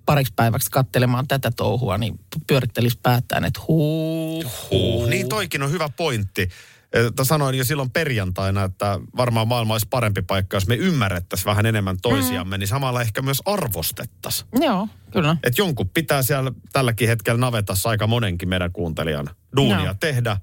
pariksi 0.06 0.32
päiväksi 0.37 0.70
kattelemaan 0.70 1.28
tätä 1.28 1.50
touhua, 1.56 1.99
niin 1.99 2.20
pyörittelisi 2.47 2.99
päättään, 3.02 3.44
että 3.44 3.61
huu, 3.68 4.44
Uh, 4.70 5.08
niin 5.08 5.28
toikin 5.28 5.62
on 5.62 5.70
hyvä 5.70 5.88
pointti. 5.97 6.49
Että 6.92 7.25
sanoin 7.25 7.58
jo 7.58 7.64
silloin 7.64 7.90
perjantaina, 7.90 8.64
että 8.64 9.00
varmaan 9.16 9.49
maailma 9.49 9.75
olisi 9.75 9.87
parempi 9.90 10.23
paikka, 10.23 10.56
jos 10.56 10.66
me 10.66 10.75
ymmärrettäisiin 10.75 11.47
vähän 11.47 11.66
enemmän 11.66 11.97
toisiamme, 12.02 12.56
mm. 12.56 12.61
niin 12.61 12.68
samalla 12.68 13.02
ehkä 13.02 13.23
myös 13.23 13.42
arvostettaisiin. 13.44 14.49
Joo, 14.61 14.88
kyllä. 15.11 15.37
Että 15.42 15.61
jonkun 15.61 15.88
pitää 15.88 16.23
siellä 16.23 16.52
tälläkin 16.73 17.08
hetkellä 17.08 17.40
navetassa 17.40 17.88
aika 17.88 18.06
monenkin 18.06 18.49
meidän 18.49 18.73
kuuntelijan 18.73 19.30
duunia 19.56 19.85
Joo. 19.85 19.94
tehdä, 20.00 20.37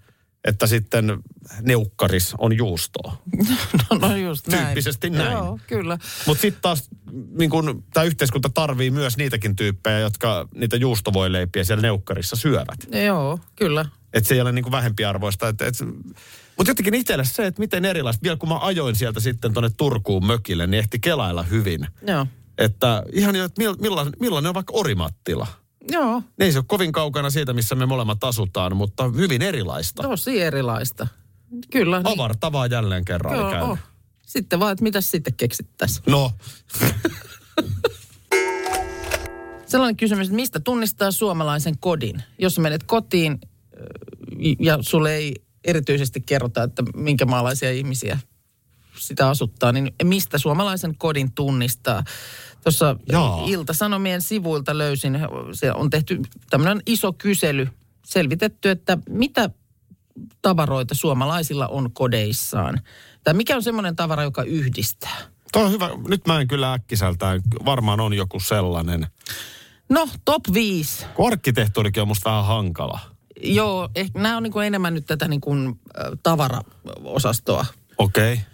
että 0.46 0.68
sitten 0.68 1.20
neukkaris 1.62 2.36
on 2.38 2.58
juustoa. 2.58 3.18
No, 3.92 4.08
no 4.08 4.16
just 4.16 4.48
näin. 4.48 4.66
Tyyppisesti 4.66 5.10
näin. 5.10 5.32
Joo, 5.32 5.60
kyllä. 5.68 5.98
Mutta 6.28 6.42
sitten 6.42 6.62
taas 6.62 6.90
niin 7.38 7.50
kun, 7.50 7.84
tämä 7.94 8.04
yhteiskunta 8.04 8.50
tarvii 8.50 8.92
myös 8.92 9.18
niitäkin 9.18 9.56
tyyppejä, 9.56 10.00
jotka 10.00 10.48
niitä 10.56 10.76
juustovoileipiä 10.76 11.64
siellä 11.64 11.82
neukkarissa 11.82 12.36
syövät. 12.36 12.88
Joo, 13.06 13.40
kyllä. 13.56 13.86
Että 14.14 14.28
se 14.28 14.36
ei 14.36 14.42
ole 14.42 14.52
niin 14.52 14.64
kuin 14.64 14.72
vähempiarvoista. 14.72 15.48
Et, 15.48 15.62
et, 15.62 15.76
mutta 16.58 16.70
jotenkin 16.72 16.94
itselle 16.94 17.26
se, 17.26 17.46
että 17.46 17.60
miten 17.60 17.86
erilaista. 17.86 18.24
Vielä 18.24 18.38
kun 18.38 18.50
mä 18.50 18.60
ajoin 18.60 18.96
sieltä 18.96 19.20
sitten 19.20 19.54
tuonne 19.54 19.70
Turkuun 19.78 20.26
mökille, 20.26 20.68
niin 20.68 20.80
ehti 20.80 21.00
kelailla 21.00 21.44
hyvin. 21.44 21.88
Joo. 22.08 22.28
Että 22.58 23.04
ihan 23.14 23.36
jo, 23.36 23.46
että 23.46 23.62
mill, 23.62 23.76
millainen, 23.82 24.14
millainen 24.20 24.50
on 24.50 24.56
vaikka 24.56 24.74
Orimattila. 24.76 25.48
Joo, 25.92 26.22
Ne 26.40 26.46
ei 26.46 26.52
se 26.52 26.58
ole 26.58 26.66
kovin 26.68 26.92
kaukana 26.92 27.30
siitä, 27.30 27.54
missä 27.54 27.76
me 27.76 27.86
molemmat 27.86 28.24
asutaan, 28.24 28.76
mutta 28.78 29.10
hyvin 29.16 29.42
erilaista. 29.42 30.04
tosi 30.04 30.42
erilaista. 30.42 31.08
Kyllä. 31.72 31.98
Niin. 32.04 32.14
Avartavaa 32.20 32.68
jälleen 32.68 33.06
kerran 33.06 33.38
Joo. 33.38 33.78
Sitten 34.26 34.60
vaan, 34.60 34.72
että 34.72 34.84
mitä 34.84 35.02
sitten 35.02 35.34
keksittäisiin. 35.34 36.04
No, 36.08 36.32
Sellainen 39.66 39.98
kysymys, 39.98 40.28
että 40.28 40.36
mistä 40.36 40.60
tunnistaa 40.60 41.12
suomalaisen 41.12 41.78
kodin? 41.78 42.24
Jos 42.38 42.60
menet 42.60 42.84
kotiin 42.84 43.40
ja 44.60 44.78
sulle 44.82 45.16
ei 45.16 45.36
erityisesti 45.64 46.22
kerrota, 46.22 46.64
että 46.64 46.84
minkä 46.96 47.26
maalaisia 47.26 47.72
ihmisiä 47.72 48.20
sitä 49.00 49.30
asuttaa, 49.30 49.72
niin 49.72 49.96
mistä 50.04 50.38
suomalaisen 50.38 50.96
kodin 50.98 51.32
tunnistaa? 51.32 52.04
Tuossa 52.64 52.96
Jaa. 53.12 53.44
Ilta-Sanomien 53.48 54.22
sivuilta 54.22 54.78
löysin, 54.78 55.20
se 55.54 55.72
on 55.72 55.90
tehty 55.90 56.22
tämmöinen 56.50 56.82
iso 56.86 57.14
kysely, 57.14 57.68
selvitetty, 58.06 58.70
että 58.70 58.98
mitä 59.10 59.50
tavaroita 60.42 60.96
suomalaisilla 60.96 61.68
on 61.68 61.94
kodeissaan. 61.94 62.82
Tai 63.24 63.34
mikä 63.34 63.56
on 63.56 63.64
semmoinen 63.64 63.96
tavara, 63.96 64.24
joka 64.24 64.44
yhdistää? 64.44 65.36
toi 65.56 65.66
on 65.66 65.72
hyvä. 65.72 65.90
Nyt 66.08 66.28
mä 66.28 66.40
en 66.40 66.48
kyllä 66.48 66.74
äkkiseltään, 66.74 67.42
varmaan 67.66 68.00
on 68.00 68.14
joku 68.14 68.40
sellainen. 68.40 69.08
No, 69.90 70.10
top 70.26 70.44
5. 70.54 71.06
Kun 71.14 71.28
arkkitehtuurikin 71.28 72.02
on 72.02 72.08
musta 72.08 72.30
vähän 72.30 72.46
hankala. 72.46 73.00
Joo, 73.44 73.90
ehkä 73.96 74.20
nämä 74.20 74.38
on 74.38 74.44
niin 74.44 74.54
kuin 74.54 74.68
enemmän 74.68 74.94
nyt 74.94 75.06
tätä 75.06 75.28
niin 75.28 75.42
kuin, 75.42 75.68
äh, 75.68 76.06
tavaraosastoa. 76.24 77.66
Okei. 77.98 78.34
Okay. 78.34 78.46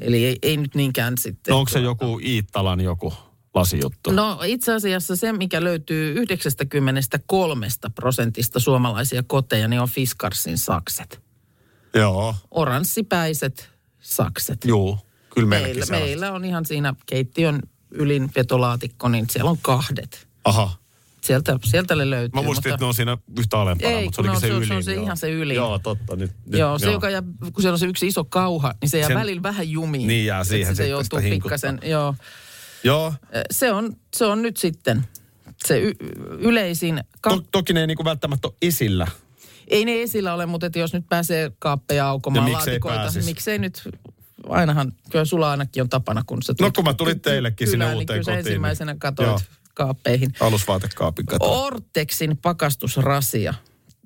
Eli 0.00 0.24
ei, 0.24 0.38
ei 0.42 0.56
nyt 0.56 0.74
niinkään 0.74 1.14
sitten. 1.18 1.52
No 1.52 1.58
onko 1.58 1.68
se 1.68 1.78
joku 1.80 2.20
Iittalan 2.24 2.80
joku 2.80 3.12
lasijuttu? 3.54 4.10
No 4.12 4.40
itse 4.44 4.72
asiassa 4.72 5.16
se, 5.16 5.32
mikä 5.32 5.64
löytyy 5.64 6.12
93 6.12 7.66
prosentista 7.94 8.60
suomalaisia 8.60 9.22
koteja, 9.26 9.68
niin 9.68 9.80
on 9.80 9.88
Fiskarsin 9.88 10.58
sakset. 10.58 11.22
Joo, 11.94 12.34
Oranssipäiset 12.50 13.70
sakset. 14.00 14.64
juu. 14.64 14.98
Kyllä 15.34 15.48
meillä, 15.48 15.84
meillä 15.90 16.32
on 16.32 16.44
ihan 16.44 16.64
siinä 16.66 16.94
keittiön 17.06 17.60
ylin 17.90 18.30
vetolaatikko, 18.36 19.08
niin 19.08 19.26
siellä 19.30 19.50
on 19.50 19.58
kahdet. 19.62 20.28
Aha. 20.44 20.70
Sieltä, 21.20 21.58
sieltä 21.64 21.94
ne 21.94 22.10
löytyy. 22.10 22.40
Mä 22.40 22.42
muistin, 22.42 22.72
että 22.72 22.84
ne 22.84 22.88
on 22.88 22.94
siinä 22.94 23.18
yhtä 23.38 23.58
alempana, 23.60 23.90
Ei, 23.92 24.04
mutta 24.04 24.16
se 24.16 24.20
olikin 24.20 24.34
no, 24.34 24.40
se, 24.40 24.46
se 24.46 24.52
on- 24.52 24.56
ylin. 24.58 24.68
se 24.68 24.74
on 24.74 24.82
se 24.84 24.94
joo. 24.94 25.04
ihan 25.04 25.16
se 25.16 25.30
ylin. 25.30 25.56
Joo, 25.56 25.78
totta. 25.78 26.16
Nyt, 26.16 26.30
nyt, 26.46 26.58
Joo, 26.60 26.78
se 26.78 26.92
joka 26.92 27.10
jää, 27.10 27.22
kun 27.52 27.62
siellä 27.62 27.74
on 27.74 27.78
se 27.78 27.86
yksi 27.86 28.06
iso 28.06 28.24
kauha, 28.24 28.74
niin 28.80 28.90
se 28.90 28.98
jää 28.98 29.08
Sen- 29.08 29.18
välillä 29.18 29.42
vähän 29.42 29.70
jumiin. 29.70 30.06
Niin 30.08 30.26
jää 30.26 30.44
siihen 30.44 30.66
se 30.66 30.82
sitten 30.82 30.90
joutuu 30.90 31.20
pikkasen, 31.20 31.78
joo. 31.84 32.14
Joo, 32.84 33.14
Se 33.50 33.72
on, 33.72 33.96
se 34.16 34.26
on 34.26 34.42
nyt 34.42 34.56
sitten 34.56 35.04
se 35.66 35.80
y- 35.80 35.94
yleisin. 36.38 37.04
Ka- 37.20 37.30
to, 37.30 37.44
toki 37.52 37.72
ne 37.72 37.80
ei 37.80 37.86
niinku 37.86 38.04
välttämättä 38.04 38.48
ole 38.48 38.54
esillä. 38.62 39.06
ei 39.68 39.84
ne 39.84 40.02
esillä 40.02 40.34
ole, 40.34 40.46
mutta 40.46 40.66
että 40.66 40.78
jos 40.78 40.92
nyt 40.92 41.04
pääsee 41.08 41.52
kaappeja 41.58 42.06
aukomaan, 42.08 42.48
Ja 42.48 42.56
miksei 42.56 42.72
laatikoita, 42.72 43.00
pääsis? 43.00 43.24
miksei 43.26 43.58
nyt, 43.58 43.88
ainahan, 44.48 44.92
kyllä 45.10 45.24
sulla 45.24 45.50
ainakin 45.50 45.82
on 45.82 45.88
tapana, 45.88 46.22
kun 46.26 46.42
sä 46.42 46.54
No 46.60 46.70
kun 46.74 46.84
mä 46.84 46.94
tulin 46.94 47.20
teillekin 47.20 47.66
sinne 47.68 47.84
kylään, 47.84 47.96
uuteen 47.98 48.16
niin 48.18 48.24
kyllä 48.24 48.36
kotiin. 48.38 48.52
ensimmäisenä 48.52 48.92
Joo. 48.92 48.98
katsoit 48.98 49.44
kaappeihin. 49.74 50.34
Alusvaatekaapin 50.40 51.26
kato. 51.26 51.64
Ortexin 51.64 52.36
pakastusrasia 52.36 53.54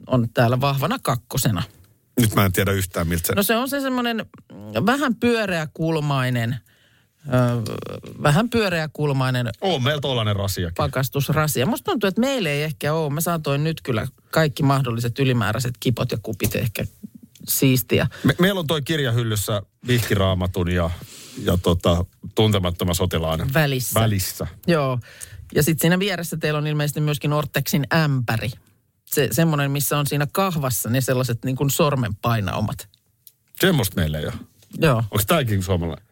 on 0.06 0.28
täällä 0.34 0.60
vahvana 0.60 0.98
kakkosena. 1.02 1.62
Nyt 2.20 2.34
mä 2.34 2.44
en 2.44 2.52
tiedä 2.52 2.72
yhtään 2.72 3.08
miltä 3.08 3.26
se... 3.26 3.34
No 3.34 3.42
se 3.42 3.56
on 3.56 3.68
se 3.68 3.80
semmoinen 3.80 4.26
vähän 4.86 5.14
pyöreäkulmainen, 5.14 6.56
vähän 8.22 8.50
pyöreäkulmainen 8.50 9.48
On 9.60 9.82
meillä 9.82 10.00
tollanen 10.00 10.36
rasiakin. 10.36 10.74
pakastusrasia. 10.74 11.66
Musta 11.66 11.90
tuntuu, 11.90 12.08
että 12.08 12.20
meillä 12.20 12.50
ei 12.50 12.62
ehkä 12.62 12.92
ole. 12.94 13.12
Mä 13.12 13.20
saatoin 13.20 13.64
nyt 13.64 13.80
kyllä 13.82 14.06
kaikki 14.30 14.62
mahdolliset 14.62 15.18
ylimääräiset 15.18 15.74
kipot 15.80 16.12
ja 16.12 16.18
kupit 16.22 16.56
ehkä 16.56 16.84
siistiä. 17.48 18.06
Me, 18.24 18.34
meillä 18.38 18.60
on 18.60 18.66
toi 18.66 18.82
kirjahyllyssä 18.82 19.62
vihkiraamatun 19.86 20.70
ja, 20.70 20.90
ja 21.42 21.56
tota, 21.62 22.04
tuntemattoman 22.34 22.94
sotilaan 22.94 23.54
Välissä. 23.54 24.00
välissä. 24.00 24.46
Joo. 24.66 24.98
Ja 25.54 25.62
sitten 25.62 25.80
siinä 25.80 25.98
vieressä 25.98 26.36
teillä 26.36 26.58
on 26.58 26.66
ilmeisesti 26.66 27.00
myöskin 27.00 27.32
Ortexin 27.32 27.86
ämpäri. 27.94 28.50
Se, 29.06 29.28
semmoinen, 29.32 29.70
missä 29.70 29.98
on 29.98 30.06
siinä 30.06 30.26
kahvassa 30.32 30.90
ne 30.90 31.00
sellaiset 31.00 31.44
niin 31.44 31.56
kuin 31.56 31.70
sormenpainaumat. 31.70 32.88
Semmoista 33.60 33.96
meillä 33.96 34.18
ei 34.18 34.24
ole. 34.24 34.34
Joo, 34.80 34.96
Onko 34.96 35.22
tämäkin 35.26 35.62
suomalainen? 35.62 36.06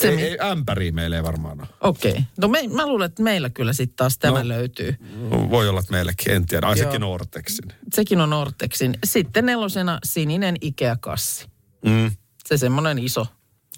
Se 0.00 0.08
Ei, 0.08 0.16
mi- 0.16 0.22
ei, 0.22 0.38
ämpäriä 0.50 0.92
meillä 0.92 1.16
ei 1.16 1.22
varmaan 1.22 1.60
ole. 1.60 1.68
okei. 1.80 2.10
Okay. 2.10 2.22
No 2.38 2.48
me, 2.48 2.68
mä 2.68 2.86
luulen, 2.86 3.06
että 3.06 3.22
meillä 3.22 3.50
kyllä 3.50 3.72
sitten 3.72 3.96
taas 3.96 4.18
tämä 4.18 4.42
No. 4.42 4.48
löytyy. 4.48 4.96
Voi 5.30 5.68
olla, 5.68 5.80
että 5.80 5.92
meillekin, 5.92 6.32
en 6.32 6.46
tiedä. 6.46 6.66
Ai 6.66 6.78
Joo. 6.78 6.86
sekin 6.86 7.02
on 7.02 7.10
Ortexin. 7.10 7.64
Sekin 7.94 8.20
on 8.20 8.32
Ortexin. 8.32 8.98
Sitten 9.04 9.46
nelosena 9.46 9.98
sininen 10.04 10.56
Ikea-kassi. 10.60 11.46
Mm. 11.84 12.10
Se 12.46 12.56
semmoinen 12.56 12.98
iso. 12.98 13.26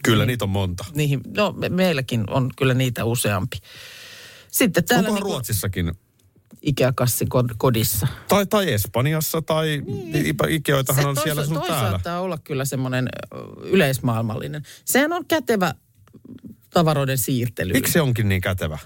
Kyllä 0.04 0.26
niitä 0.26 0.44
on 0.44 0.48
monta. 0.48 0.84
Niihin, 0.94 1.20
no 1.36 1.52
me, 1.52 1.68
meilläkin 1.68 2.24
on 2.30 2.50
kyllä 2.56 2.74
niitä 2.74 3.04
useampi. 3.04 3.56
Sitten 4.48 4.84
täällä 4.84 5.00
Onkohan 5.00 5.16
niinku 5.20 5.32
Ruotsissakin? 5.32 5.92
Ikea-kassi 6.62 7.24
kod- 7.24 7.54
kodissa. 7.58 8.06
Tai, 8.28 8.46
tai 8.46 8.72
Espanjassa, 8.72 9.42
tai 9.42 9.82
niin. 9.86 10.36
Ikeoitahan 10.48 11.06
on 11.06 11.14
toisa- 11.14 11.22
siellä 11.24 11.44
sun 11.46 11.62
täällä. 11.66 11.90
saattaa 11.90 12.20
olla 12.20 12.38
kyllä 12.38 12.64
semmoinen 12.64 13.08
yleismaailmallinen. 13.62 14.62
Sehän 14.84 15.12
on 15.12 15.24
kätevä 15.28 15.74
tavaroiden 16.70 17.18
siirtely. 17.18 17.72
Miksi 17.72 17.92
se 17.92 18.00
onkin 18.00 18.28
niin 18.28 18.40
kätevä? 18.40 18.78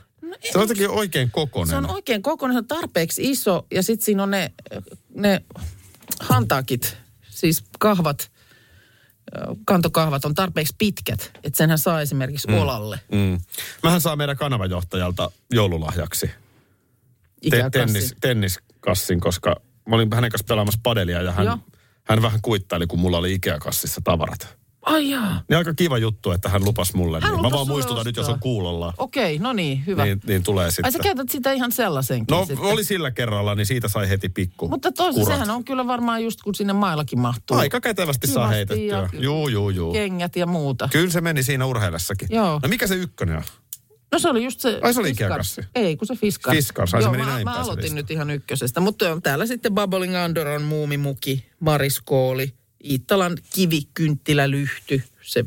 se 0.53 0.59
on 0.59 0.63
jotenkin 0.63 0.91
oikein 0.91 1.31
kokonen. 1.31 1.69
Se 1.69 1.77
on 1.77 1.91
oikein 1.91 2.23
kokonainen, 2.23 2.55
se 2.55 2.75
on 2.75 2.81
tarpeeksi 2.81 3.31
iso 3.31 3.67
ja 3.71 3.83
sitten 3.83 4.05
siinä 4.05 4.23
on 4.23 4.31
ne, 4.31 4.53
ne 5.15 5.43
hantaakit, 6.21 6.97
siis 7.31 7.65
kahvat, 7.79 8.31
kantokahvat 9.65 10.25
on 10.25 10.35
tarpeeksi 10.35 10.75
pitkät, 10.79 11.31
että 11.45 11.57
senhän 11.57 11.79
saa 11.79 12.01
esimerkiksi 12.01 12.49
mm. 12.49 12.55
olalle. 12.55 13.01
Mm. 13.13 13.41
Mähän 13.83 14.01
saa 14.01 14.17
meidän 14.17 14.37
kanavajohtajalta 14.37 15.31
joululahjaksi 15.53 16.31
te- 17.51 17.71
tennis, 17.71 18.15
tenniskassin, 18.21 19.21
koska 19.21 19.57
mä 19.89 19.95
olin 19.95 20.09
hänen 20.15 20.31
kanssa 20.31 20.47
pelaamassa 20.49 20.81
padelia 20.83 21.17
ja 21.17 21.23
Joo. 21.23 21.33
hän, 21.33 21.61
hän 22.05 22.23
vähän 22.23 22.41
kuittaili, 22.43 22.87
kun 22.87 22.99
mulla 22.99 23.19
oli 23.19 23.35
Ikea-kassissa 23.35 24.01
tavarat. 24.05 24.57
Ai 24.85 25.11
jaa. 25.11 25.43
Niin 25.49 25.59
aika 25.59 25.75
kiva 25.75 25.99
juttu, 25.99 26.31
että 26.31 26.49
hän 26.49 26.65
lupas 26.65 26.95
mulle. 26.95 27.21
Hän 27.21 27.33
niin. 27.33 27.43
Mä 27.43 27.51
vaan 27.51 27.69
muistutan 27.69 28.07
nyt, 28.07 28.17
jos 28.17 28.25
ostaa. 28.25 28.35
on 28.35 28.41
kuulolla. 28.41 28.95
Okei, 28.99 29.39
no 29.39 29.53
niin, 29.53 29.87
hyvä. 29.87 30.05
Niin, 30.05 30.21
niin 30.27 30.43
tulee 30.43 30.71
sitten. 30.71 30.85
Ai 30.85 30.93
sä 30.93 30.99
käytät 30.99 31.29
sitä 31.29 31.53
ihan 31.53 31.73
sellaisenkin 31.73 32.33
No 32.37 32.45
sitten. 32.47 32.65
oli 32.67 32.85
sillä 32.85 33.11
kerralla, 33.11 33.55
niin 33.55 33.67
siitä 33.67 33.89
sai 33.89 34.09
heti 34.09 34.29
pikku 34.29 34.69
Mutta 34.69 34.93
toisaalta 34.93 35.31
sehän 35.31 35.51
on 35.51 35.65
kyllä 35.65 35.87
varmaan 35.87 36.25
just 36.25 36.43
kun 36.43 36.55
sinne 36.55 36.73
maillakin 36.73 37.19
mahtuu. 37.21 37.57
Aika 37.57 37.81
kätevästi 37.81 38.27
saa 38.27 38.49
heitettyä. 38.49 39.09
ja- 39.13 39.21
Juu, 39.21 39.49
juu, 39.49 39.71
juu. 39.71 39.93
Kengät 39.93 40.37
ja 40.37 40.47
muuta. 40.47 40.89
Kyllä 40.93 41.11
se 41.11 41.21
meni 41.21 41.43
siinä 41.43 41.67
urheillessakin. 41.67 42.29
Joo. 42.31 42.61
No 42.63 42.69
mikä 42.69 42.87
se 42.87 42.95
ykkönen 42.95 43.37
on? 43.37 43.43
No 44.13 44.19
se 44.19 44.29
oli 44.29 44.45
just 44.45 44.61
se... 44.61 44.79
Ai, 44.83 44.95
se 44.95 45.01
oli? 45.01 45.13
Ei, 45.75 45.97
kun 45.97 46.07
se 46.07 46.15
Fiskars. 46.17 46.57
Fiskars, 46.57 46.95
ai 46.95 47.03
se 47.03 47.09
meni 47.11 47.23
mä, 47.25 47.31
näin 47.31 47.45
mä 47.45 47.55
aloitin 47.55 47.95
nyt 47.95 48.11
ihan 48.11 48.31
ykkösestä. 48.31 48.81
Mutta 48.81 49.21
täällä 49.23 49.47
sitten 49.47 49.75
Bubbling 49.75 50.15
Under 50.25 50.49
on 50.49 50.63
muumimuki, 50.63 51.47
Mariskooli, 51.61 52.55
Iittalan 52.85 53.39
kivikynttilälyhty, 53.55 55.03
se 55.23 55.45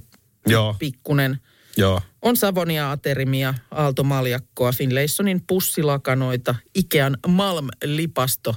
Joo, 0.48 0.76
pikkunen. 0.80 1.38
joo. 1.78 2.02
On 2.22 2.38
Savonia 2.38 2.92
Aterimia, 2.92 3.54
Aalto 3.72 4.04
Maljakkoa, 4.04 4.72
Finlaysonin 4.72 5.42
pussilakanoita, 5.48 6.56
Ikean 6.76 7.18
Malm-lipasto 7.28 8.56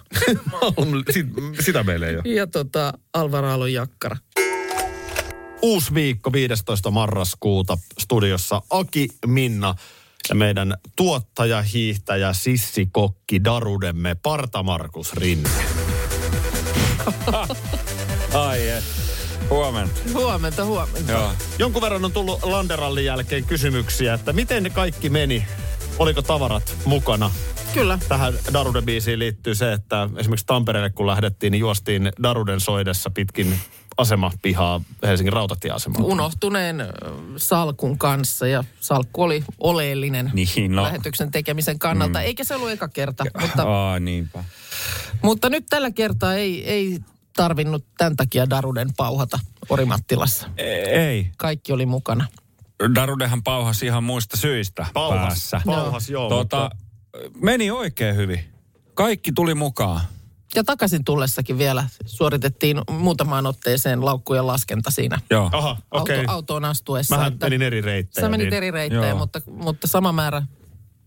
Sit, 1.13 1.27
sitä 1.61 1.83
meillä 1.83 2.07
ei 2.07 2.15
ole. 2.15 2.23
ja 2.35 2.47
tota 2.47 2.93
Alvar 3.13 3.45
Aallon 3.45 3.73
jakkara. 3.73 4.17
Uusi 5.63 5.95
viikko 5.95 6.33
15. 6.33 6.91
marraskuuta 6.91 7.79
studiossa 7.99 8.63
Aki 8.71 9.09
Minna 9.27 9.75
ja 10.29 10.35
meidän 10.35 10.75
tuottaja, 10.97 11.63
hiihtäjä, 11.63 12.33
sissikokki, 12.33 13.45
darudemme 13.45 14.17
Parta 14.23 14.63
Markus 14.63 15.13
Rinne. 15.13 15.51
Ai 18.35 18.69
et. 18.69 18.85
Huomenta. 19.51 20.01
Huomenta, 20.15 20.65
huomenta. 20.65 21.13
Joo. 21.13 21.33
Jonkun 21.59 21.83
verran 21.83 22.05
on 22.05 22.13
tullut 22.13 22.43
Landerallin 22.45 23.05
jälkeen 23.05 23.45
kysymyksiä, 23.45 24.15
että 24.15 24.33
miten 24.33 24.63
ne 24.63 24.71
kaikki 24.71 25.11
meni? 25.11 25.47
Oliko 25.99 26.23
tavarat 26.23 26.77
mukana? 26.85 27.31
Kyllä. 27.75 27.99
Tähän 28.09 28.35
Daruden 28.53 28.85
biisiin 28.85 29.19
liittyy 29.19 29.55
se, 29.55 29.73
että 29.73 30.09
esimerkiksi 30.17 30.47
Tampereelle 30.47 30.91
kun 30.91 31.07
lähdettiin, 31.07 31.51
niin 31.51 31.61
juostiin 31.61 32.13
Daruden 32.23 32.61
soidessa 32.61 33.11
pitkin 33.11 33.59
asemapihaa 33.97 34.81
Helsingin 35.03 35.33
rautatieasemalta. 35.33 36.07
unohtuneen 36.07 36.85
salkun 37.37 37.99
kanssa 37.99 38.47
ja 38.47 38.65
salkku 38.81 39.23
oli 39.23 39.45
oleellinen 39.59 40.31
Niin, 40.35 40.73
no. 40.77 40.83
lähetyksen 40.83 41.31
tekemisen 41.31 41.79
kannalta. 41.79 42.19
Mm. 42.19 42.25
Eikä 42.25 42.45
se 42.45 42.55
ollut 42.55 42.71
eka 42.71 42.89
kerta, 42.89 43.25
mutta, 43.41 43.63
Aa, 43.63 43.99
niinpä. 44.01 44.45
mutta 45.23 45.51
nyt 45.51 45.65
tällä 45.71 45.91
kertaa 45.91 46.35
ei, 46.35 46.69
ei 46.69 46.99
tarvinnut 47.45 47.85
tämän 47.99 48.17
takia 48.17 48.51
Daruden 48.51 48.91
pauhata 48.97 49.39
Orimattilassa. 49.69 50.51
E- 50.57 50.65
Ei. 51.09 51.31
Kaikki 51.37 51.73
oli 51.73 51.87
mukana. 51.87 52.27
Darudehan 52.95 53.43
pauhasi 53.43 53.87
ihan 53.87 54.05
muista 54.05 54.37
syistä 54.37 54.87
Pauhas, 54.95 55.21
päässä. 55.27 55.61
pauhas 55.67 56.11
joo, 56.11 56.29
Tota, 56.29 56.71
meni 57.43 57.71
oikein 57.71 58.17
hyvin. 58.17 58.41
Kaikki 58.95 59.33
tuli 59.33 59.55
mukaan. 59.55 60.01
Ja 60.55 60.65
takaisin 60.65 61.05
tullessakin 61.05 61.59
vielä 61.59 61.85
suoritettiin 62.07 62.81
muutamaan 62.91 63.47
otteeseen 63.47 64.05
laukkujen 64.05 64.47
laskenta 64.47 64.91
siinä 64.91 65.19
Joo. 65.31 65.51
Aha, 65.53 65.77
okei. 65.91 66.19
auto, 66.19 66.33
autoon 66.33 66.65
astuessa. 66.65 67.17
Mähän 67.17 67.33
että- 67.33 67.47
menin 67.47 67.63
eri 67.63 67.81
reittejä. 67.81 68.25
Sä 68.25 68.29
menit 68.29 68.45
niin. 68.45 68.55
eri 68.55 68.71
reittejä, 68.71 69.09
Joo. 69.09 69.19
mutta, 69.19 69.41
mutta 69.51 69.87
sama 69.87 70.13
määrä 70.13 70.43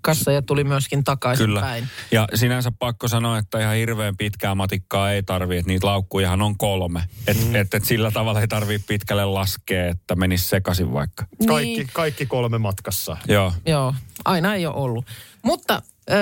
kassaja 0.03 0.41
tuli 0.41 0.63
myöskin 0.63 1.03
takaisin 1.03 1.45
Kyllä. 1.45 1.61
päin. 1.61 1.87
Ja 2.11 2.27
sinänsä 2.35 2.71
pakko 2.79 3.07
sanoa, 3.07 3.37
että 3.37 3.59
ihan 3.59 3.75
hirveän 3.75 4.17
pitkää 4.17 4.55
matikkaa 4.55 5.11
ei 5.11 5.23
tarvi, 5.23 5.57
että 5.57 5.67
niitä 5.71 5.87
laukkujahan 5.87 6.41
on 6.41 6.57
kolme. 6.57 7.03
Että 7.27 7.45
mm. 7.45 7.55
et, 7.55 7.73
et 7.73 7.85
sillä 7.85 8.11
tavalla 8.11 8.41
ei 8.41 8.47
tarvii 8.47 8.79
pitkälle 8.79 9.25
laskea, 9.25 9.87
että 9.87 10.15
menisi 10.15 10.47
sekaisin 10.47 10.93
vaikka. 10.93 11.25
Kaikki, 11.47 11.75
Niin. 11.75 11.89
kaikki 11.93 12.25
kolme 12.25 12.57
matkassa. 12.57 13.17
Joo. 13.27 13.53
Joo, 13.65 13.95
aina 14.25 14.55
ei 14.55 14.65
ole 14.65 14.75
ollut. 14.75 15.05
Mutta 15.41 15.81
äh, 16.11 16.17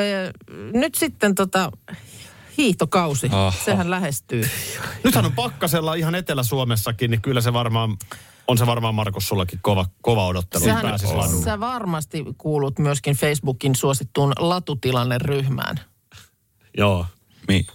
nyt 0.73 0.95
sitten 0.95 1.35
tota, 1.35 1.71
hiihtokausi, 2.61 3.27
Aha. 3.31 3.53
sehän 3.65 3.89
lähestyy. 3.89 4.49
Nythän 5.03 5.25
on 5.25 5.31
pakkasella 5.31 5.93
ihan 5.93 6.15
Etelä-Suomessakin, 6.15 7.11
niin 7.11 7.21
kyllä 7.21 7.41
se 7.41 7.53
varmaan, 7.53 7.97
on 8.47 8.57
se 8.57 8.65
varmaan 8.65 8.95
Markus 8.95 9.27
sullakin 9.27 9.59
kova, 9.61 9.85
kova 10.01 10.27
odottelu, 10.27 10.63
pääsis 10.81 11.11
ladulle. 11.11 11.43
sä 11.43 11.59
varmasti 11.59 12.23
kuulut 12.37 12.79
myöskin 12.79 13.15
Facebookin 13.15 13.75
suosittuun 13.75 14.33
latutilanne-ryhmään. 14.39 15.79
Joo. 16.77 17.05
Mi- 17.47 17.65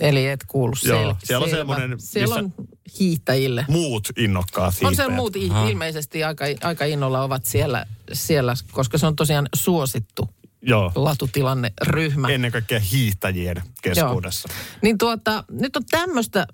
Eli 0.00 0.26
et 0.26 0.44
kuulu 0.48 0.74
Joo, 0.84 1.12
sel- 1.12 1.16
siellä 1.24 1.44
on 1.44 1.50
selvä. 1.50 1.74
semmoinen, 1.74 2.00
Siellä 2.00 2.34
on 2.34 2.52
hiihtäjille. 3.00 3.64
Muut 3.68 4.08
innokkaat 4.18 4.66
On 4.66 4.72
hiihtäjät. 4.72 4.96
siellä 4.96 5.14
muut 5.16 5.36
i- 5.36 5.50
ilmeisesti 5.70 6.24
aika, 6.24 6.44
aika 6.62 6.84
innolla 6.84 7.22
ovat 7.22 7.44
siellä, 7.44 7.86
siellä, 8.12 8.54
koska 8.72 8.98
se 8.98 9.06
on 9.06 9.16
tosiaan 9.16 9.48
suosittu 9.54 10.28
Joo. 10.62 10.92
latutilanne-ryhmä. 10.94 12.28
Ennen 12.28 12.52
kaikkea 12.52 12.80
hiihtäjien 12.80 13.62
keskuudessa. 13.82 14.48
Niin 14.82 14.98
tuota, 14.98 15.44
nyt 15.50 15.76
on 15.76 15.82
tämmöistä 15.90 16.46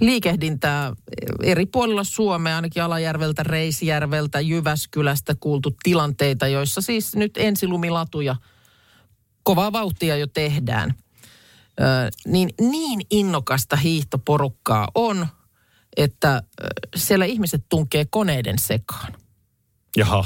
liikehdintää 0.00 0.92
eri 1.42 1.66
puolilla 1.66 2.04
Suomea, 2.04 2.56
ainakin 2.56 2.82
Alajärveltä, 2.82 3.42
Reisjärveltä, 3.42 4.40
Jyväskylästä 4.40 5.34
kuultu 5.40 5.76
tilanteita, 5.82 6.48
joissa 6.48 6.80
siis 6.80 7.16
nyt 7.16 7.36
ensilumilatuja 7.36 8.36
kovaa 9.42 9.72
vauhtia 9.72 10.16
jo 10.16 10.26
tehdään. 10.26 10.94
Ö, 11.80 11.84
niin, 12.26 12.50
niin 12.60 13.00
innokasta 13.10 13.76
hiihtoporukkaa 13.76 14.88
on, 14.94 15.26
että 15.96 16.42
siellä 16.96 17.24
ihmiset 17.24 17.64
tunkee 17.68 18.04
koneiden 18.10 18.58
sekaan. 18.58 19.12
Jaha. 19.96 20.24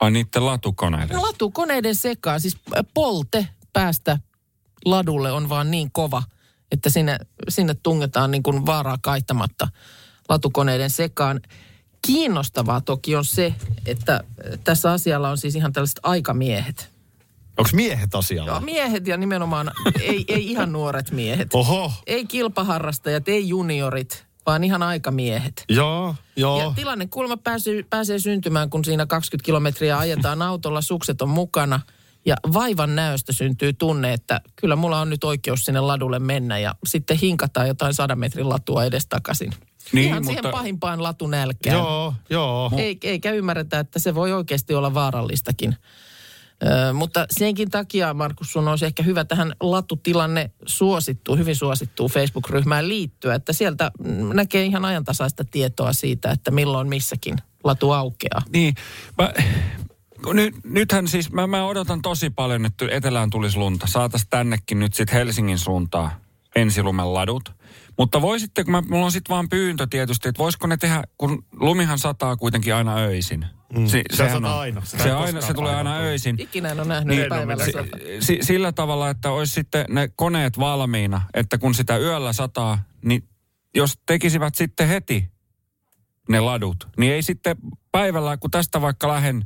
Ai 0.00 0.10
niiden 0.10 0.46
latukoneiden. 0.46 1.16
No 1.16 1.22
latukoneiden 1.22 1.94
sekaan, 1.94 2.40
siis 2.40 2.56
polte 2.94 3.48
päästä 3.72 4.18
ladulle 4.84 5.32
on 5.32 5.48
vaan 5.48 5.70
niin 5.70 5.92
kova, 5.92 6.22
että 6.72 6.90
sinne, 6.90 7.18
sinne 7.48 7.74
tungetaan 7.82 8.30
niin 8.30 8.42
kuin 8.42 8.66
vaaraa 8.66 8.98
kaittamatta 9.02 9.68
latukoneiden 10.28 10.90
sekaan. 10.90 11.40
Kiinnostavaa 12.06 12.80
toki 12.80 13.16
on 13.16 13.24
se, 13.24 13.54
että 13.86 14.24
tässä 14.64 14.92
asialla 14.92 15.30
on 15.30 15.38
siis 15.38 15.54
ihan 15.56 15.72
tällaiset 15.72 16.00
aikamiehet. 16.02 16.90
Onko 17.58 17.70
miehet 17.72 18.14
asialla? 18.14 18.50
Joo, 18.50 18.60
miehet 18.60 19.06
ja 19.06 19.16
nimenomaan 19.16 19.72
ei, 20.00 20.24
ei 20.28 20.50
ihan 20.50 20.72
nuoret 20.72 21.10
miehet. 21.10 21.54
Oho, 21.54 21.92
Ei 22.06 22.26
kilpaharrastajat, 22.26 23.28
ei 23.28 23.48
juniorit, 23.48 24.26
vaan 24.48 24.64
ihan 24.64 24.82
aikamiehet. 24.82 25.64
joo, 25.68 26.14
joo. 26.36 26.60
Ja 26.62 26.72
tilanne 26.76 27.06
kulma 27.06 27.36
pääsee, 27.36 27.84
pääsee 27.90 28.18
syntymään, 28.18 28.70
kun 28.70 28.84
siinä 28.84 29.06
20 29.06 29.44
kilometriä 29.46 29.98
ajetaan 29.98 30.42
autolla, 30.42 30.80
sukset 30.80 31.22
on 31.22 31.28
mukana. 31.28 31.80
Ja 32.26 32.36
vaivan 32.52 32.96
näöstä 32.96 33.32
syntyy 33.32 33.72
tunne, 33.72 34.12
että 34.12 34.40
kyllä 34.56 34.76
mulla 34.76 35.00
on 35.00 35.10
nyt 35.10 35.24
oikeus 35.24 35.64
sinne 35.64 35.80
ladulle 35.80 36.18
mennä. 36.18 36.58
Ja 36.58 36.74
sitten 36.86 37.16
hinkataan 37.16 37.68
jotain 37.68 37.94
sadan 37.94 38.18
metrin 38.18 38.48
latua 38.48 38.84
edestakaisin. 38.84 39.52
Niin, 39.92 40.06
Ihan 40.08 40.24
siihen 40.24 40.44
mutta- 40.44 40.56
pahimpaan 40.58 41.02
latunälkään. 41.02 41.76
Joo, 41.76 42.14
joo. 42.30 42.72
Ei, 42.76 42.98
eikä 43.02 43.30
ymmärretä, 43.32 43.78
että 43.78 43.98
se 43.98 44.14
voi 44.14 44.32
oikeasti 44.32 44.74
olla 44.74 44.94
vaarallistakin. 44.94 45.76
Ö, 46.62 46.92
mutta 46.92 47.26
senkin 47.30 47.70
takia, 47.70 48.14
Markus, 48.14 48.52
sun 48.52 48.68
olisi 48.68 48.86
ehkä 48.86 49.02
hyvä 49.02 49.24
tähän 49.24 49.52
latutilanne 49.60 50.50
suosittuu, 50.66 51.36
hyvin 51.36 51.56
suosittuu 51.56 52.08
Facebook-ryhmään 52.08 52.88
liittyä, 52.88 53.34
että 53.34 53.52
sieltä 53.52 53.90
näkee 54.34 54.64
ihan 54.64 54.84
ajantasaista 54.84 55.44
tietoa 55.44 55.92
siitä, 55.92 56.30
että 56.30 56.50
milloin 56.50 56.88
missäkin 56.88 57.36
latu 57.64 57.90
aukeaa. 57.90 58.42
Niin, 58.52 58.74
mä, 59.18 59.32
nyt, 60.32 60.54
nythän 60.64 61.08
siis, 61.08 61.32
mä, 61.32 61.46
mä 61.46 61.66
odotan 61.66 62.02
tosi 62.02 62.30
paljon, 62.30 62.66
että 62.66 62.86
etelään 62.90 63.30
tulisi 63.30 63.58
lunta. 63.58 63.86
Saatais 63.86 64.26
tännekin 64.30 64.78
nyt 64.78 64.94
sitten 64.94 65.16
Helsingin 65.16 65.58
suuntaan 65.58 66.10
ensilumen 66.62 67.14
ladut. 67.14 67.52
Mutta 67.98 68.22
voisitteko, 68.22 68.70
mä, 68.70 68.82
mulla 68.90 69.04
on 69.04 69.12
sitten 69.12 69.34
vaan 69.34 69.48
pyyntö 69.48 69.86
tietysti, 69.90 70.28
että 70.28 70.38
voisiko 70.38 70.66
ne 70.66 70.76
tehdä, 70.76 71.02
kun 71.18 71.44
lumihan 71.52 71.98
sataa 71.98 72.36
kuitenkin 72.36 72.74
aina 72.74 72.96
öisin. 72.96 73.46
Mm. 73.76 73.86
Si, 73.86 74.02
Se 74.10 74.16
sataa 74.16 74.36
on- 74.54 74.60
aina. 74.60 74.80
Se, 74.84 74.96
ei 75.08 75.10
aina, 75.10 75.40
se 75.40 75.54
tulee 75.54 75.74
aina 75.74 75.96
öisin. 75.98 76.36
Ikinä 76.38 76.68
en 76.68 76.80
ole 76.80 76.88
nähnyt 76.88 77.16
niin, 77.16 77.28
päivällä. 77.28 77.64
si- 77.64 77.72
sata. 77.72 77.96
Si, 78.20 78.38
sillä 78.40 78.72
tavalla, 78.72 79.10
että 79.10 79.30
olisi 79.30 79.52
sitten 79.54 79.84
ne 79.88 80.08
koneet 80.16 80.58
valmiina, 80.58 81.20
että 81.34 81.58
kun 81.58 81.74
sitä 81.74 81.96
yöllä 81.96 82.32
sataa, 82.32 82.78
niin 83.04 83.28
jos 83.74 83.98
tekisivät 84.06 84.54
sitten 84.54 84.88
heti 84.88 85.30
ne 86.28 86.40
ladut, 86.40 86.88
niin 86.98 87.12
ei 87.12 87.22
sitten 87.22 87.56
päivällä, 87.92 88.36
kun 88.36 88.50
tästä 88.50 88.80
vaikka 88.80 89.08
lähden 89.08 89.44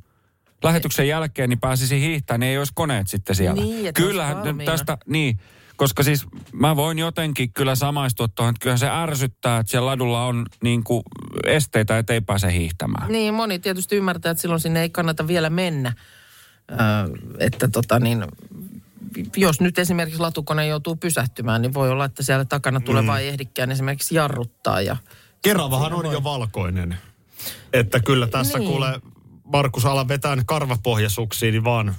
lähetyksen 0.64 1.08
jälkeen, 1.08 1.48
niin 1.48 1.60
pääsisi 1.60 2.00
hiihtämään, 2.00 2.40
niin 2.40 2.50
ei 2.50 2.58
olisi 2.58 2.72
koneet 2.74 3.08
sitten 3.08 3.36
siellä. 3.36 3.62
Niin, 3.62 3.94
Kyllähän 3.94 4.36
tästä, 4.64 4.98
niin, 5.06 5.40
koska 5.76 6.02
siis 6.02 6.26
mä 6.52 6.76
voin 6.76 6.98
jotenkin 6.98 7.52
kyllä 7.52 7.74
samaistua 7.74 8.28
tuohon, 8.28 8.50
että 8.50 8.60
kyllähän 8.62 8.78
se 8.78 8.90
ärsyttää, 8.90 9.58
että 9.58 9.70
siellä 9.70 9.86
ladulla 9.86 10.24
on 10.24 10.46
niin 10.62 10.84
kuin 10.84 11.02
esteitä, 11.46 11.98
että 11.98 12.12
ei 12.12 12.20
pääse 12.20 12.52
hiihtämään. 12.52 13.12
Niin, 13.12 13.34
moni 13.34 13.58
tietysti 13.58 13.96
ymmärtää, 13.96 14.32
että 14.32 14.42
silloin 14.42 14.60
sinne 14.60 14.82
ei 14.82 14.90
kannata 14.90 15.26
vielä 15.26 15.50
mennä. 15.50 15.92
Ö, 16.70 16.74
että 17.38 17.68
tota 17.68 17.98
niin, 17.98 18.24
jos 19.36 19.60
nyt 19.60 19.78
esimerkiksi 19.78 20.20
latukone 20.20 20.66
joutuu 20.66 20.96
pysähtymään, 20.96 21.62
niin 21.62 21.74
voi 21.74 21.90
olla, 21.90 22.04
että 22.04 22.22
siellä 22.22 22.44
takana 22.44 22.80
tuleva 22.80 23.18
ei 23.18 23.28
ehdikään 23.28 23.70
esimerkiksi 23.70 24.14
jarruttaa. 24.14 24.80
Ja 24.80 24.96
Keravahan 25.42 25.92
on 25.92 26.12
jo 26.12 26.24
valkoinen. 26.24 26.98
Että 27.72 28.00
kyllä 28.00 28.26
tässä 28.26 28.58
Niin. 28.58 28.60
niin. 28.60 28.70
kuule 28.72 29.00
Markus 29.44 29.84
ala 29.84 30.08
vetään 30.08 30.46
karvapohjasuksiin, 30.46 31.52
niin 31.52 31.64
vaan 31.64 31.94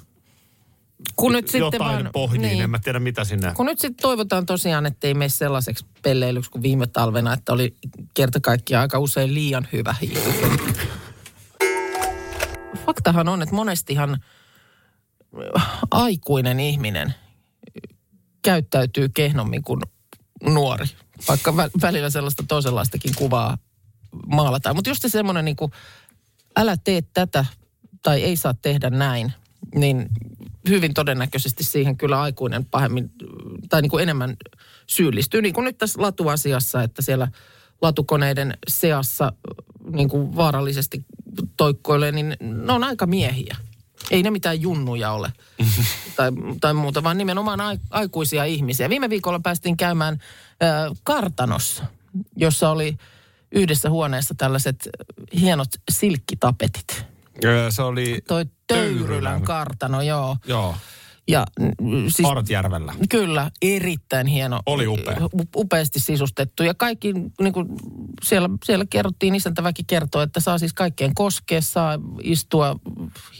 kun 1.16 1.32
nyt 1.32 1.46
sitten 1.46 1.60
jotain 1.60 1.82
vaan, 2.04 2.10
pohjiin. 2.14 2.42
niin, 2.42 2.62
En 2.64 2.70
mä 2.70 2.80
tiedä 2.80 3.00
mitä 3.00 3.24
sinne. 3.24 3.54
kun 3.56 3.66
nyt 3.66 3.80
sitten 3.80 4.02
toivotaan 4.02 4.46
tosiaan, 4.46 4.86
että 4.86 5.08
ei 5.08 5.14
mene 5.14 5.30
sellaiseksi 5.30 5.86
pelleilyksi 6.02 6.52
kuin 6.52 6.64
viime 6.64 6.88
talvena, 6.88 7.34
että 7.34 7.54
oli 7.54 7.76
kerta 8.14 8.40
kaikkiaan 8.40 8.82
aika 8.82 9.00
usein 9.00 9.34
liian 9.34 9.68
hyvä 9.74 9.96
hiihtokenttä. 10.02 10.82
Faktahan 12.86 13.28
on, 13.28 13.42
että 13.42 13.56
monestihan 13.56 14.24
aikuinen 15.92 16.60
ihminen 16.60 17.14
käyttäytyy 18.42 19.10
kehnommin 19.10 19.64
kuin 19.64 19.82
nuori. 20.44 20.86
Vaikka 21.28 21.52
vä- 21.52 21.82
välillä 21.82 22.10
sellaista 22.10 22.44
toisenlaistakin 22.48 23.16
kuvaa 23.16 23.58
maalataan. 24.28 24.76
Mutta 24.76 24.90
just 24.90 25.02
se 25.02 25.10
semmoinen 25.10 25.46
niin 25.46 25.56
kuin, 25.56 25.72
älä 26.56 26.78
tee 26.78 27.02
tätä 27.14 27.46
tai 28.02 28.24
ei 28.24 28.36
saa 28.36 28.54
tehdä 28.54 28.90
näin, 28.90 29.34
niin 29.76 30.10
hyvin 30.70 30.94
todennäköisesti 30.94 31.64
siihen 31.64 31.98
kyllä 31.98 32.22
aikuinen 32.22 32.66
pahemmin 32.66 33.12
tai 33.70 33.82
niin 33.82 33.90
kuin 33.90 34.04
enemmän 34.04 34.38
syyllistyy. 34.88 35.42
Niin 35.42 35.54
kuin 35.54 35.66
nyt 35.66 35.78
tässä 35.78 36.02
latuasiassa, 36.02 36.84
että 36.84 37.02
siellä 37.02 37.28
latukoneiden 37.82 38.58
seassa 38.68 39.34
niin 39.92 40.10
kuin 40.10 40.36
vaarallisesti 40.36 41.06
toikkoilee, 41.58 42.12
niin 42.12 42.38
ne 42.40 42.74
on 42.74 42.84
aika 42.84 43.06
miehiä. 43.06 43.58
Ei 44.12 44.24
ne 44.24 44.32
mitään 44.32 44.62
junnuja 44.62 45.12
ole 45.12 45.34
tai, 46.16 46.32
tai 46.62 46.74
muuta, 46.74 47.04
vaan 47.04 47.18
nimenomaan 47.18 47.62
ai, 47.62 47.78
aikuisia 47.90 48.46
ihmisiä. 48.46 48.90
Viime 48.90 49.10
viikolla 49.10 49.40
päästiin 49.40 49.78
käymään 49.78 50.18
ö, 50.64 50.96
kartanossa, 51.04 51.84
jossa 52.38 52.70
oli 52.70 52.98
yhdessä 53.52 53.90
huoneessa 53.90 54.36
tällaiset 54.38 54.90
hienot 55.40 55.70
silkkitapetit. 55.92 57.13
Öö, 57.46 57.72
Se 57.72 57.82
oli 57.82 58.22
Toi 58.28 58.46
Töyrylän 58.68 58.98
Töyrylän. 59.08 59.42
kartano, 59.42 60.02
joo. 60.02 60.38
Joo, 60.48 60.76
Ja 61.28 61.46
siis 62.08 62.30
Artjärvellä. 62.30 62.94
Kyllä, 63.10 63.52
erittäin 63.62 64.28
hieno. 64.28 64.60
Oli 64.66 64.88
upea. 64.88 65.18
Upeasti 65.56 66.00
sisustettu. 66.00 66.64
Ja 66.64 66.74
kaikki, 66.74 67.14
niin 67.42 67.54
kuin 67.54 67.68
siellä, 68.24 68.50
siellä 68.66 68.86
kerrottiin, 68.90 69.36
isäntäväki 69.36 69.84
kertoi, 69.84 70.24
että 70.24 70.40
saa 70.40 70.58
siis 70.58 70.74
kaikkeen 70.74 71.16
koskea, 71.16 71.62
saa 71.62 72.00
istua 72.24 72.76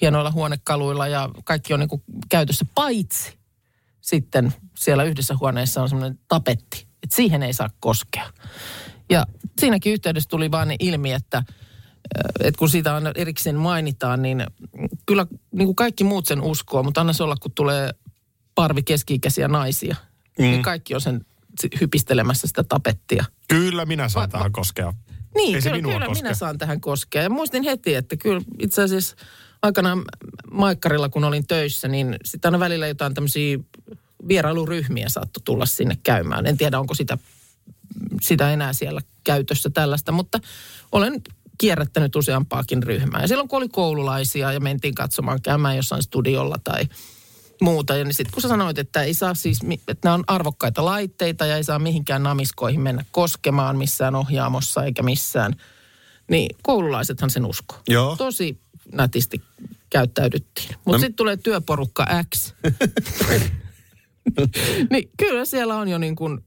hienoilla 0.02 0.32
huonekaluilla 0.32 1.08
ja 1.08 1.30
kaikki 1.44 1.74
on 1.74 1.80
niin 1.80 1.90
kuin 1.90 2.04
käytössä, 2.30 2.66
paitsi 2.76 3.38
sitten 4.02 4.54
siellä 4.78 5.04
yhdessä 5.04 5.38
huoneessa 5.40 5.82
on 5.82 5.90
semmoinen 5.90 6.20
tapetti, 6.28 6.88
että 7.04 7.16
siihen 7.16 7.44
ei 7.44 7.54
saa 7.54 7.70
koskea. 7.80 8.30
Ja 9.10 9.26
siinäkin 9.62 9.94
yhteydessä 9.94 10.30
tuli 10.30 10.52
vaan 10.52 10.70
ilmi, 10.80 11.12
että 11.12 11.44
että 12.40 12.60
kun 12.60 12.70
siitä 12.70 12.96
aina 12.96 13.12
erikseen 13.16 13.56
mainitaan, 13.56 14.22
niin 14.22 14.46
kyllä 15.06 15.28
niin 15.52 15.66
kuin 15.68 15.76
kaikki 15.76 16.04
muut 16.04 16.26
sen 16.26 16.42
uskoo, 16.42 16.84
mutta 16.84 17.02
anna 17.02 17.14
se 17.14 17.24
olla, 17.24 17.36
kun 17.36 17.52
tulee 17.52 17.94
parvi 18.56 18.84
keski-ikäisiä 18.84 19.48
naisia, 19.48 19.96
mm. 20.40 20.44
niin 20.44 20.62
kaikki 20.62 20.96
on 20.96 21.02
sen 21.02 21.26
hypistelemässä 21.82 22.48
sitä 22.48 22.64
tapettia. 22.64 23.26
Kyllä 23.48 23.86
minä 23.86 24.10
saan 24.10 24.24
Va- 24.24 24.32
tähän 24.32 24.52
koskea. 24.52 24.94
Niin, 25.36 25.56
Ei 25.56 25.62
kyllä, 25.62 25.76
minua 25.76 25.94
kyllä 25.94 26.06
koske. 26.06 26.24
minä 26.24 26.34
saan 26.34 26.58
tähän 26.58 26.82
koskea. 26.82 27.24
Ja 27.24 27.30
muistin 27.30 27.64
heti, 27.64 27.96
että 27.96 28.18
kyllä 28.18 28.42
itse 28.60 28.82
asiassa 28.82 29.16
aikanaan 29.62 30.02
Maikkarilla, 30.52 31.10
kun 31.10 31.24
olin 31.24 31.48
töissä, 31.48 31.88
niin 31.88 32.16
sitten 32.26 32.50
aina 32.50 32.60
välillä 32.60 32.88
jotain 32.88 33.14
tämmöisiä 33.14 33.60
vierailuryhmiä 34.28 35.10
saattoi 35.10 35.42
tulla 35.46 35.66
sinne 35.66 35.98
käymään. 36.04 36.46
En 36.46 36.58
tiedä, 36.58 36.80
onko 36.80 36.94
sitä, 36.94 37.18
sitä 38.22 38.52
enää 38.54 38.74
siellä 38.74 39.02
käytössä 39.24 39.70
tällaista, 39.70 40.12
mutta 40.12 40.40
olen 40.92 41.22
kierrättänyt 41.64 42.16
useampaakin 42.16 42.84
ryhmää. 42.84 43.22
Ja 43.22 43.28
silloin 43.28 43.50
kun 43.50 43.58
oli 43.58 43.70
koululaisia 43.70 44.52
ja 44.52 44.60
mentiin 44.60 44.96
katsomaan 44.96 45.42
käymään 45.42 45.76
jossain 45.76 46.04
studiolla 46.04 46.56
tai 46.64 46.88
muuta. 47.62 47.96
Ja 47.96 48.04
niin 48.04 48.14
sitten 48.14 48.34
kun 48.34 48.42
sä 48.42 48.48
sanoit, 48.48 48.78
että 48.78 49.04
ei 49.04 49.14
saa 49.14 49.34
siis, 49.34 49.60
että 49.88 50.08
nämä 50.08 50.14
on 50.14 50.24
arvokkaita 50.28 50.86
laitteita 50.86 51.46
ja 51.46 51.58
ei 51.58 51.64
saa 51.64 51.80
mihinkään 51.80 52.24
namiskoihin 52.24 52.82
mennä 52.82 53.06
koskemaan 53.12 53.78
missään 53.78 54.16
ohjaamossa 54.16 54.84
eikä 54.84 55.04
missään, 55.04 55.56
niin 56.30 56.56
koululaisethan 56.64 57.30
sen 57.30 57.46
uskoo. 57.46 57.80
Joo. 57.88 58.16
Tosi 58.16 58.60
nätisti 58.92 59.42
käyttäydyttiin. 59.90 60.70
Mutta 60.70 60.92
No- 60.92 60.98
sitten 60.98 61.16
tulee 61.16 61.38
työporukka 61.38 62.08
X. 62.36 62.54
niin 64.92 65.10
kyllä 65.18 65.46
siellä 65.46 65.76
on 65.76 65.88
jo 65.88 65.98
niin 65.98 66.16
kuin 66.16 66.46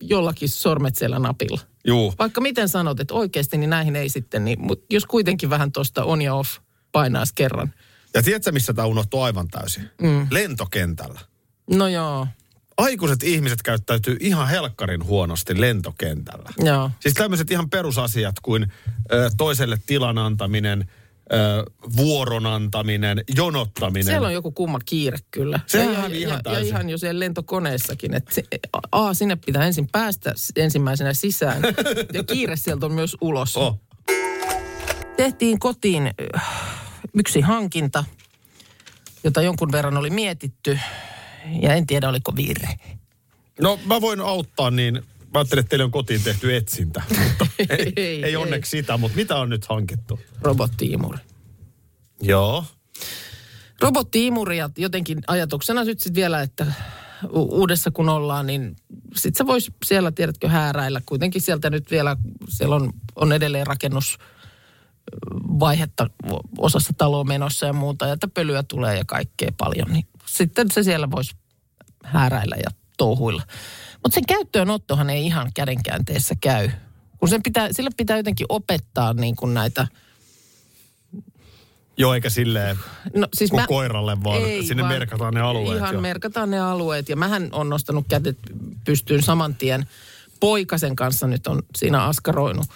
jollakin 0.00 0.48
sormet 0.48 0.96
siellä 0.96 1.18
napilla. 1.18 1.60
Juu. 1.86 2.14
Vaikka 2.18 2.40
miten 2.40 2.68
sanot, 2.68 3.00
että 3.00 3.14
oikeasti 3.14 3.58
niin 3.58 3.70
näihin 3.70 3.96
ei 3.96 4.08
sitten, 4.08 4.44
niin, 4.44 4.60
mutta 4.60 4.86
jos 4.90 5.06
kuitenkin 5.06 5.50
vähän 5.50 5.72
tuosta 5.72 6.04
on 6.04 6.22
ja 6.22 6.34
off 6.34 6.58
painaisi 6.92 7.32
kerran. 7.34 7.74
Ja 8.14 8.22
tiedätkö, 8.22 8.52
missä 8.52 8.72
tämä 8.74 8.86
unohtuu 8.86 9.20
aivan 9.20 9.48
täysin? 9.48 9.90
Mm. 10.02 10.26
Lentokentällä. 10.30 11.20
No 11.70 11.88
joo, 11.88 12.26
Aikuiset 12.76 13.22
ihmiset 13.22 13.62
käyttäytyy 13.62 14.16
ihan 14.20 14.48
helkkarin 14.48 15.04
huonosti 15.04 15.60
lentokentällä. 15.60 16.50
joo. 16.58 16.90
Siis 17.00 17.14
tämmöiset 17.14 17.50
ihan 17.50 17.70
perusasiat 17.70 18.34
kuin 18.42 18.72
ö, 19.12 19.30
toiselle 19.36 19.78
tilan 19.86 20.18
antaminen, 20.18 20.90
vuoron 21.96 22.46
antaminen, 22.46 23.24
jonottaminen. 23.36 24.04
Siellä 24.04 24.26
on 24.26 24.34
joku 24.34 24.50
kumma 24.50 24.78
kiire 24.84 25.18
kyllä. 25.30 25.60
Se 25.66 25.78
ja, 25.84 25.90
ihan 25.90 26.20
ja, 26.20 26.40
ja 26.44 26.58
ihan 26.58 26.90
jo 26.90 26.98
siellä 26.98 27.20
lentokoneessakin. 27.20 28.14
Että 28.14 28.34
se, 28.34 28.42
a, 28.92 29.14
sinne 29.14 29.36
pitää 29.36 29.66
ensin 29.66 29.88
päästä 29.92 30.34
ensimmäisenä 30.56 31.14
sisään. 31.14 31.62
ja 32.14 32.24
kiire 32.24 32.56
sieltä 32.56 32.86
on 32.86 32.92
myös 32.92 33.16
ulos. 33.20 33.56
Oh. 33.56 33.80
Tehtiin 35.16 35.58
kotiin 35.58 36.10
yksi 37.14 37.40
hankinta, 37.40 38.04
jota 39.24 39.42
jonkun 39.42 39.72
verran 39.72 39.96
oli 39.96 40.10
mietitty. 40.10 40.78
Ja 41.62 41.74
en 41.74 41.86
tiedä, 41.86 42.08
oliko 42.08 42.36
virhe. 42.36 42.78
No 43.60 43.78
mä 43.84 44.00
voin 44.00 44.20
auttaa 44.20 44.70
niin, 44.70 45.02
mä 45.34 45.38
ajattelin, 45.40 45.60
että 45.60 45.70
teille 45.70 45.84
on 45.84 45.90
kotiin 45.90 46.22
tehty 46.22 46.56
etsintä. 46.56 47.02
Mutta 47.28 47.46
ei, 47.58 47.92
ei, 47.96 48.24
ei 48.24 48.36
onneksi 48.36 48.70
sitä, 48.70 48.96
mutta 48.96 49.16
mitä 49.16 49.36
on 49.36 49.48
nyt 49.48 49.66
hankittu? 49.66 50.20
Robottiimuri. 50.42 51.18
Joo. 52.22 52.64
robottiimuri 53.80 54.58
ja 54.58 54.70
jotenkin 54.78 55.18
ajatuksena 55.26 55.84
nyt 55.84 56.00
sitten 56.00 56.20
vielä, 56.20 56.42
että 56.42 56.66
u- 57.24 57.60
uudessa 57.60 57.90
kun 57.90 58.08
ollaan, 58.08 58.46
niin 58.46 58.76
sitten 59.16 59.38
se 59.38 59.46
voisi 59.46 59.72
siellä, 59.86 60.12
tiedätkö, 60.12 60.48
hääräillä. 60.48 61.00
Kuitenkin 61.06 61.42
sieltä 61.42 61.70
nyt 61.70 61.90
vielä, 61.90 62.16
siellä 62.48 62.76
on, 62.76 62.92
on 63.16 63.32
edelleen 63.32 63.66
rakennus 63.66 64.18
vaihetta 65.60 66.10
osassa 66.58 66.92
taloa 66.98 67.24
menossa 67.24 67.66
ja 67.66 67.72
muuta, 67.72 68.06
ja 68.06 68.12
että 68.12 68.28
pölyä 68.28 68.62
tulee 68.62 68.98
ja 68.98 69.04
kaikkea 69.04 69.50
paljon, 69.58 69.92
niin 69.92 70.06
sitten 70.26 70.70
se 70.70 70.82
siellä 70.82 71.10
voisi 71.10 71.36
hääräillä 72.04 72.56
ja 72.56 72.70
touhuilla. 72.98 73.42
Mutta 74.02 74.14
sen 74.14 74.26
käyttöönottohan 74.28 75.10
ei 75.10 75.26
ihan 75.26 75.50
kädenkäänteessä 75.54 76.34
käy. 76.40 76.70
Kun 77.18 77.28
sen 77.28 77.42
pitää, 77.42 77.68
sille 77.72 77.90
pitää 77.96 78.16
jotenkin 78.16 78.46
opettaa 78.48 79.12
niin 79.12 79.36
kuin 79.36 79.54
näitä, 79.54 79.86
Joo, 82.00 82.14
eikä 82.14 82.30
silleen 82.30 82.78
no 83.16 83.28
siis 83.34 83.50
kuin 83.50 83.66
koiralle, 83.66 84.24
vaan 84.24 84.42
ei, 84.42 84.66
sinne 84.66 84.82
vaan 84.82 84.94
merkataan 84.94 85.34
ne 85.34 85.40
alueet. 85.40 85.76
Ihan 85.76 85.94
jo. 85.94 86.00
merkataan 86.00 86.50
ne 86.50 86.60
alueet 86.60 87.08
ja 87.08 87.16
mähän 87.16 87.48
on 87.52 87.68
nostanut 87.68 88.04
kädet 88.08 88.38
pystyyn 88.84 89.22
saman 89.22 89.54
tien. 89.54 89.86
Poikasen 90.40 90.96
kanssa 90.96 91.26
nyt 91.26 91.46
on 91.46 91.62
siinä 91.76 92.04
askaroinut. 92.04 92.66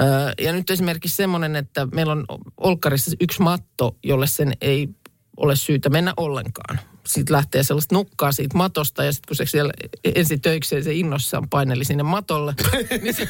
Öö, 0.00 0.32
ja 0.38 0.52
nyt 0.52 0.70
esimerkiksi 0.70 1.16
semmoinen, 1.16 1.56
että 1.56 1.88
meillä 1.94 2.12
on 2.12 2.24
Olkkarissa 2.56 3.10
yksi 3.20 3.42
matto, 3.42 3.96
jolle 4.02 4.26
sen 4.26 4.52
ei 4.60 4.88
ole 5.36 5.56
syytä 5.56 5.90
mennä 5.90 6.14
ollenkaan. 6.16 6.80
Sitten 7.06 7.36
lähtee 7.36 7.62
sellaista 7.62 7.94
nukkaa 7.94 8.32
siitä 8.32 8.56
matosta 8.56 9.04
ja 9.04 9.12
sitten 9.12 9.28
kun 9.28 9.36
se 9.36 9.46
siellä 9.46 9.72
ensi 10.04 10.38
töikseen 10.38 10.84
se 10.84 10.92
innossaan 10.92 11.48
paineli 11.48 11.84
sinne 11.84 12.02
matolle, 12.02 12.54
niin 13.02 13.14
se, 13.14 13.28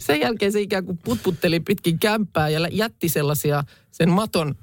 sen 0.00 0.20
jälkeen 0.20 0.52
se 0.52 0.60
ikään 0.60 0.84
kuin 0.84 0.98
putputteli 0.98 1.60
pitkin 1.60 1.98
kämppää 1.98 2.48
ja 2.48 2.68
jätti 2.72 3.08
sellaisia 3.08 3.64
sen 3.90 4.10
maton 4.10 4.54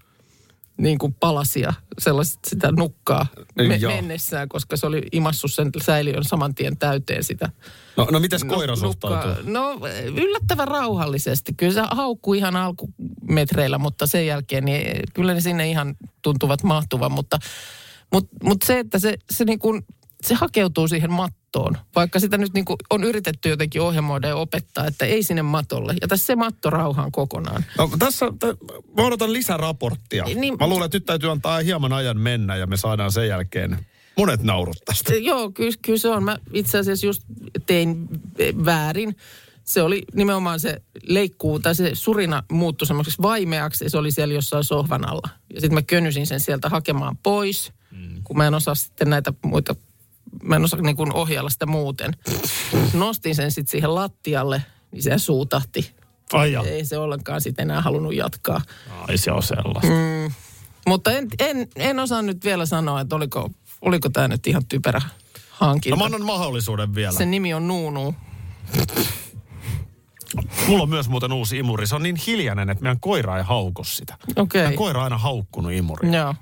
niin 0.77 0.97
kuin 0.97 1.13
palasia, 1.13 1.73
sellaista 1.99 2.39
sitä 2.49 2.71
nukkaa 2.71 3.25
me, 3.55 3.75
Joo. 3.75 3.91
mennessään, 3.91 4.49
koska 4.49 4.77
se 4.77 4.85
oli 4.85 5.01
imassut 5.11 5.53
sen 5.53 5.71
säiliön 5.81 6.23
saman 6.23 6.55
tien 6.55 6.77
täyteen 6.77 7.23
sitä 7.23 7.49
No, 7.97 8.07
no 8.11 8.19
mites 8.19 8.43
koira 8.43 8.75
suhtautuu? 8.75 9.19
nukkaa. 9.19 9.51
No 9.51 9.79
yllättävän 10.15 10.67
rauhallisesti. 10.67 11.53
Kyllä 11.53 11.73
se 11.73 11.81
haukkuu 11.91 12.33
ihan 12.33 12.55
alkumetreillä, 12.55 13.77
mutta 13.77 14.07
sen 14.07 14.27
jälkeen 14.27 14.65
niin 14.65 14.99
kyllä 15.13 15.33
ne 15.33 15.41
sinne 15.41 15.69
ihan 15.69 15.95
tuntuvat 16.21 16.63
mahtuvan. 16.63 17.11
Mutta, 17.11 17.39
mutta, 18.11 18.35
mutta 18.43 18.65
se, 18.65 18.79
että 18.79 18.99
se, 18.99 19.17
se, 19.31 19.45
niin 19.45 19.59
kuin, 19.59 19.85
se 20.23 20.35
hakeutuu 20.35 20.87
siihen 20.87 21.11
mattoon, 21.11 21.77
vaikka 21.95 22.19
sitä 22.19 22.37
nyt 22.37 22.53
niin 22.53 22.65
kuin 22.65 22.77
on 22.89 23.03
yritetty 23.03 23.49
jotenkin 23.49 23.81
ohjelmoida 23.81 24.27
ja 24.27 24.35
opettaa, 24.35 24.87
että 24.87 25.05
ei 25.05 25.23
sinne 25.23 25.41
matolle. 25.41 25.93
Ja 26.01 26.07
tässä 26.07 26.25
se 26.25 26.35
matto 26.35 26.69
rauhaan 26.69 27.11
kokonaan. 27.11 27.65
No, 27.77 27.89
tässä, 27.99 28.25
t- 28.25 28.59
mä 28.97 29.05
odotan 29.05 29.33
lisäraporttia. 29.33 30.23
Niin- 30.23 30.57
mä 30.59 30.67
luulen, 30.67 30.85
että 30.85 30.95
nyt 30.95 31.05
täytyy 31.05 31.31
antaa 31.31 31.59
hieman 31.59 31.93
ajan 31.93 32.19
mennä 32.19 32.55
ja 32.55 32.67
me 32.67 32.77
saadaan 32.77 33.11
sen 33.11 33.27
jälkeen 33.27 33.85
monet 34.17 34.43
naurut 34.43 34.77
tästä. 34.85 35.13
Joo, 35.15 35.51
kyllä, 35.51 35.77
kyllä 35.81 35.99
se 35.99 36.09
on. 36.09 36.23
Mä 36.23 36.37
itse 36.53 36.77
asiassa 36.77 37.05
just 37.05 37.23
tein 37.65 38.07
väärin. 38.65 39.15
Se 39.63 39.81
oli 39.81 40.03
nimenomaan 40.13 40.59
se 40.59 40.81
leikkuu, 41.03 41.59
tai 41.59 41.75
se 41.75 41.91
surina 41.93 42.43
muuttui 42.51 42.87
semmoiseksi 42.87 43.21
vaimeaksi, 43.21 43.83
ja 43.83 43.89
se 43.89 43.97
oli 43.97 44.11
siellä 44.11 44.33
jossain 44.33 44.63
sohvan 44.63 45.09
alla. 45.09 45.29
Ja 45.53 45.61
sitten 45.61 45.73
mä 45.73 45.81
könysin 45.81 46.27
sen 46.27 46.39
sieltä 46.39 46.69
hakemaan 46.69 47.17
pois, 47.17 47.73
mm. 47.91 48.23
kun 48.23 48.37
mä 48.37 48.47
en 48.47 48.53
osaa 48.53 48.75
sitten 48.75 49.09
näitä 49.09 49.33
muita, 49.45 49.75
mä 50.43 50.55
en 50.55 50.63
osaa 50.63 50.81
niin 50.81 50.95
kuin 50.95 51.13
ohjailla 51.13 51.49
sitä 51.49 51.65
muuten. 51.65 52.11
Nostin 52.93 53.35
sen 53.35 53.51
sitten 53.51 53.71
siihen 53.71 53.95
lattialle, 53.95 54.65
niin 54.91 55.03
se 55.03 55.17
suutahti. 55.17 55.91
Ai 56.33 56.51
ja. 56.51 56.61
Ei 56.61 56.85
se 56.85 56.97
ollenkaan 56.97 57.41
sitten 57.41 57.63
enää 57.63 57.81
halunnut 57.81 58.13
jatkaa. 58.15 58.61
Ai 59.07 59.17
se 59.17 59.31
on 59.31 59.43
sellaista. 59.43 59.91
Mm. 59.91 60.33
Mutta 60.87 61.11
en, 61.11 61.27
en, 61.39 61.67
en 61.75 61.99
osaa 61.99 62.21
nyt 62.21 62.43
vielä 62.45 62.65
sanoa, 62.65 63.01
että 63.01 63.15
oliko, 63.15 63.49
oliko 63.81 64.09
tämä 64.09 64.27
nyt 64.27 64.47
ihan 64.47 64.65
typerä 64.65 65.01
hankinta. 65.49 65.95
No 65.95 65.99
mä 65.99 66.05
annan 66.05 66.25
mahdollisuuden 66.25 66.95
vielä. 66.95 67.17
Sen 67.17 67.31
nimi 67.31 67.53
on 67.53 67.67
Nuunu. 67.67 68.15
Mulla 70.67 70.83
on 70.83 70.89
myös 70.89 71.09
muuten 71.09 71.33
uusi 71.33 71.57
imuri. 71.57 71.87
Se 71.87 71.95
on 71.95 72.03
niin 72.03 72.15
hiljainen, 72.27 72.69
että 72.69 72.83
meidän 72.83 72.99
koira 72.99 73.37
ei 73.37 73.43
hauku 73.43 73.83
sitä. 73.83 74.17
Okei. 74.35 74.61
Meidän 74.61 74.77
koira 74.77 74.99
on 74.99 75.03
aina 75.03 75.17
haukkunut 75.17 75.71
imuria. 75.71 76.17
Joo. 76.17 76.35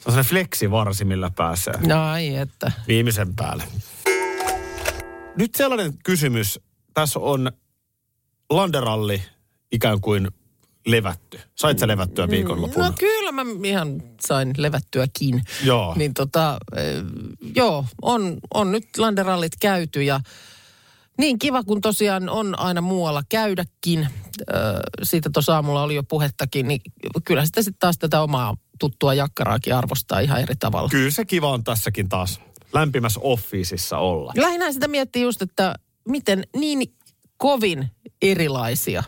Se 0.00 0.08
on 0.08 0.12
sellainen 0.12 0.30
fleksivarsi, 0.30 1.04
millä 1.04 1.30
pääsee 1.36 1.74
No 1.86 2.02
ai 2.10 2.36
että. 2.36 2.72
viimeisen 2.88 3.36
päälle. 3.36 3.64
Nyt 5.36 5.54
sellainen 5.54 5.98
kysymys. 6.04 6.60
Tässä 6.94 7.18
on 7.18 7.52
Landeralli 8.50 9.22
ikään 9.72 10.00
kuin 10.00 10.28
levätty. 10.86 11.40
Sait 11.56 11.78
sä 11.78 11.86
levättyä 11.88 12.28
viikonlopun? 12.28 12.84
No 12.84 12.92
kyllä 12.98 13.32
mä 13.32 13.42
ihan 13.64 14.02
sain 14.20 14.54
levättyäkin. 14.56 15.42
Joo. 15.64 15.94
Niin 15.96 16.14
tota, 16.14 16.58
eh, 16.76 17.02
joo, 17.56 17.84
on, 18.02 18.38
on 18.54 18.72
nyt 18.72 18.98
landerallit 18.98 19.52
käyty 19.60 20.02
ja 20.02 20.20
niin 21.18 21.38
kiva 21.38 21.62
kun 21.64 21.80
tosiaan 21.80 22.28
on 22.28 22.58
aina 22.58 22.80
muualla 22.80 23.22
käydäkin. 23.28 24.08
Siitä 25.02 25.30
tuossa 25.32 25.54
aamulla 25.54 25.82
oli 25.82 25.94
jo 25.94 26.02
puhettakin, 26.02 26.68
niin 26.68 26.80
kyllä 27.24 27.46
sitä 27.46 27.62
sitten 27.62 27.78
taas 27.80 27.98
tätä 27.98 28.22
omaa 28.22 28.56
tuttua 28.80 29.14
jakkaraakin 29.14 29.74
arvostaa 29.74 30.20
ihan 30.20 30.40
eri 30.40 30.54
tavalla. 30.58 30.88
Kyllä 30.88 31.10
se 31.10 31.24
kiva 31.24 31.50
on 31.50 31.64
tässäkin 31.64 32.08
taas 32.08 32.40
lämpimässä 32.72 33.20
officeissa 33.22 33.98
olla. 33.98 34.32
Lähinnä 34.36 34.72
sitä 34.72 34.88
miettii 34.88 35.22
just, 35.22 35.42
että 35.42 35.74
miten 36.08 36.44
niin 36.56 36.94
kovin 37.36 37.90
erilaisia 38.22 39.02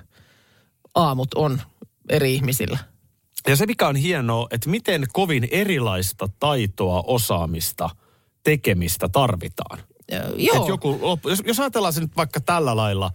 aamut 0.95 1.35
on 1.35 1.61
eri 2.09 2.35
ihmisillä. 2.35 2.79
Ja 3.49 3.57
se 3.57 3.67
mikä 3.67 3.89
on 3.89 3.97
hienoa, 3.97 4.47
että 4.51 4.71
miten 4.71 5.07
kovin 5.13 5.49
erilaista 5.51 6.29
taitoa, 6.41 7.05
osaamista, 7.07 7.91
tekemistä 8.45 9.09
tarvitaan. 9.09 9.79
Ö, 10.13 10.17
Et 10.17 10.35
Joo, 10.37 10.69
joku, 10.69 10.99
jos, 11.25 11.43
jos 11.47 11.61
ajatellaan 11.61 11.93
se 11.93 12.01
nyt 12.01 12.17
vaikka 12.17 12.41
tällä 12.41 12.77
lailla, 12.77 13.11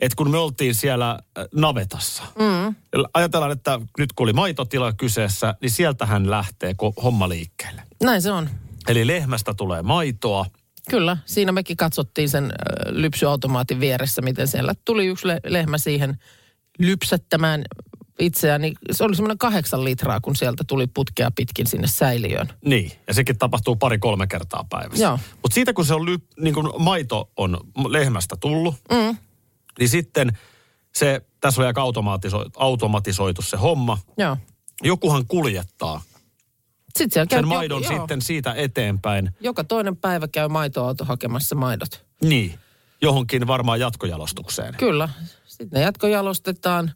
että 0.00 0.16
kun 0.16 0.30
me 0.30 0.38
oltiin 0.38 0.74
siellä 0.74 1.10
äh, 1.10 1.44
navetassa, 1.54 2.22
mm. 2.38 2.74
ajatellaan, 3.14 3.52
että 3.52 3.80
nyt 3.98 4.12
kun 4.12 4.24
oli 4.24 4.32
maitotila 4.32 4.92
kyseessä, 4.92 5.54
niin 5.62 5.70
sieltähän 5.70 6.30
lähtee 6.30 6.72
ko- 6.72 7.02
homma 7.02 7.28
liikkeelle. 7.28 7.82
näin 8.02 8.22
se 8.22 8.30
on. 8.32 8.50
Eli 8.88 9.06
lehmästä 9.06 9.54
tulee 9.54 9.82
maitoa. 9.82 10.46
Kyllä, 10.90 11.16
siinä 11.26 11.52
mekin 11.52 11.76
katsottiin 11.76 12.28
sen 12.28 12.44
ö, 12.44 12.48
lypsyautomaatin 12.90 13.80
vieressä, 13.80 14.22
miten 14.22 14.48
siellä 14.48 14.74
tuli 14.84 15.06
yksi 15.06 15.26
le- 15.26 15.40
lehmä 15.46 15.78
siihen 15.78 16.18
lypsättämään 16.78 17.64
itseään. 18.18 18.60
Niin 18.60 18.74
se 18.92 19.04
oli 19.04 19.16
semmoinen 19.16 19.38
kahdeksan 19.38 19.84
litraa, 19.84 20.20
kun 20.20 20.36
sieltä 20.36 20.64
tuli 20.66 20.86
putkea 20.86 21.30
pitkin 21.36 21.66
sinne 21.66 21.86
säiliöön. 21.86 22.48
Niin, 22.64 22.92
ja 23.06 23.14
sekin 23.14 23.38
tapahtuu 23.38 23.76
pari-kolme 23.76 24.26
kertaa 24.26 24.64
päivässä. 24.70 25.18
Mutta 25.42 25.54
siitä 25.54 25.72
kun 25.72 25.84
se 25.84 25.94
on 25.94 26.06
ly- 26.06 26.28
niin 26.40 26.54
kun 26.54 26.72
maito 26.78 27.30
on 27.36 27.58
lehmästä 27.88 28.36
tullut, 28.40 28.74
Mm. 28.92 29.16
Niin 29.78 29.88
sitten 29.88 30.38
se, 30.94 31.22
tässä 31.40 31.60
on 31.60 31.66
aika 31.66 31.82
automatiso- 31.82 32.50
automatisoitu 32.56 33.42
se 33.42 33.56
homma. 33.56 33.98
Joo. 34.18 34.36
Jokuhan 34.82 35.26
kuljettaa 35.26 36.02
Sitten 36.98 37.26
sen 37.30 37.48
maidon 37.48 37.82
joo, 37.82 37.92
sitten 37.92 38.22
siitä 38.22 38.54
eteenpäin. 38.54 39.30
Joka 39.40 39.64
toinen 39.64 39.96
päivä 39.96 40.28
käy 40.28 40.48
maitoauto 40.48 41.04
hakemassa 41.04 41.54
maidot. 41.54 42.04
Niin, 42.22 42.58
johonkin 43.02 43.46
varmaan 43.46 43.80
jatkojalostukseen. 43.80 44.74
Kyllä. 44.74 45.08
Sitten 45.44 45.68
ne 45.72 45.80
jatkojalostetaan. 45.80 46.92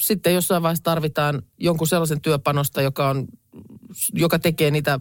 Sitten 0.00 0.34
jossain 0.34 0.62
vaiheessa 0.62 0.84
tarvitaan 0.84 1.42
jonkun 1.58 1.86
sellaisen 1.86 2.20
työpanosta, 2.20 2.82
joka, 2.82 3.08
on, 3.08 3.26
joka 4.12 4.38
tekee 4.38 4.70
niitä 4.70 5.00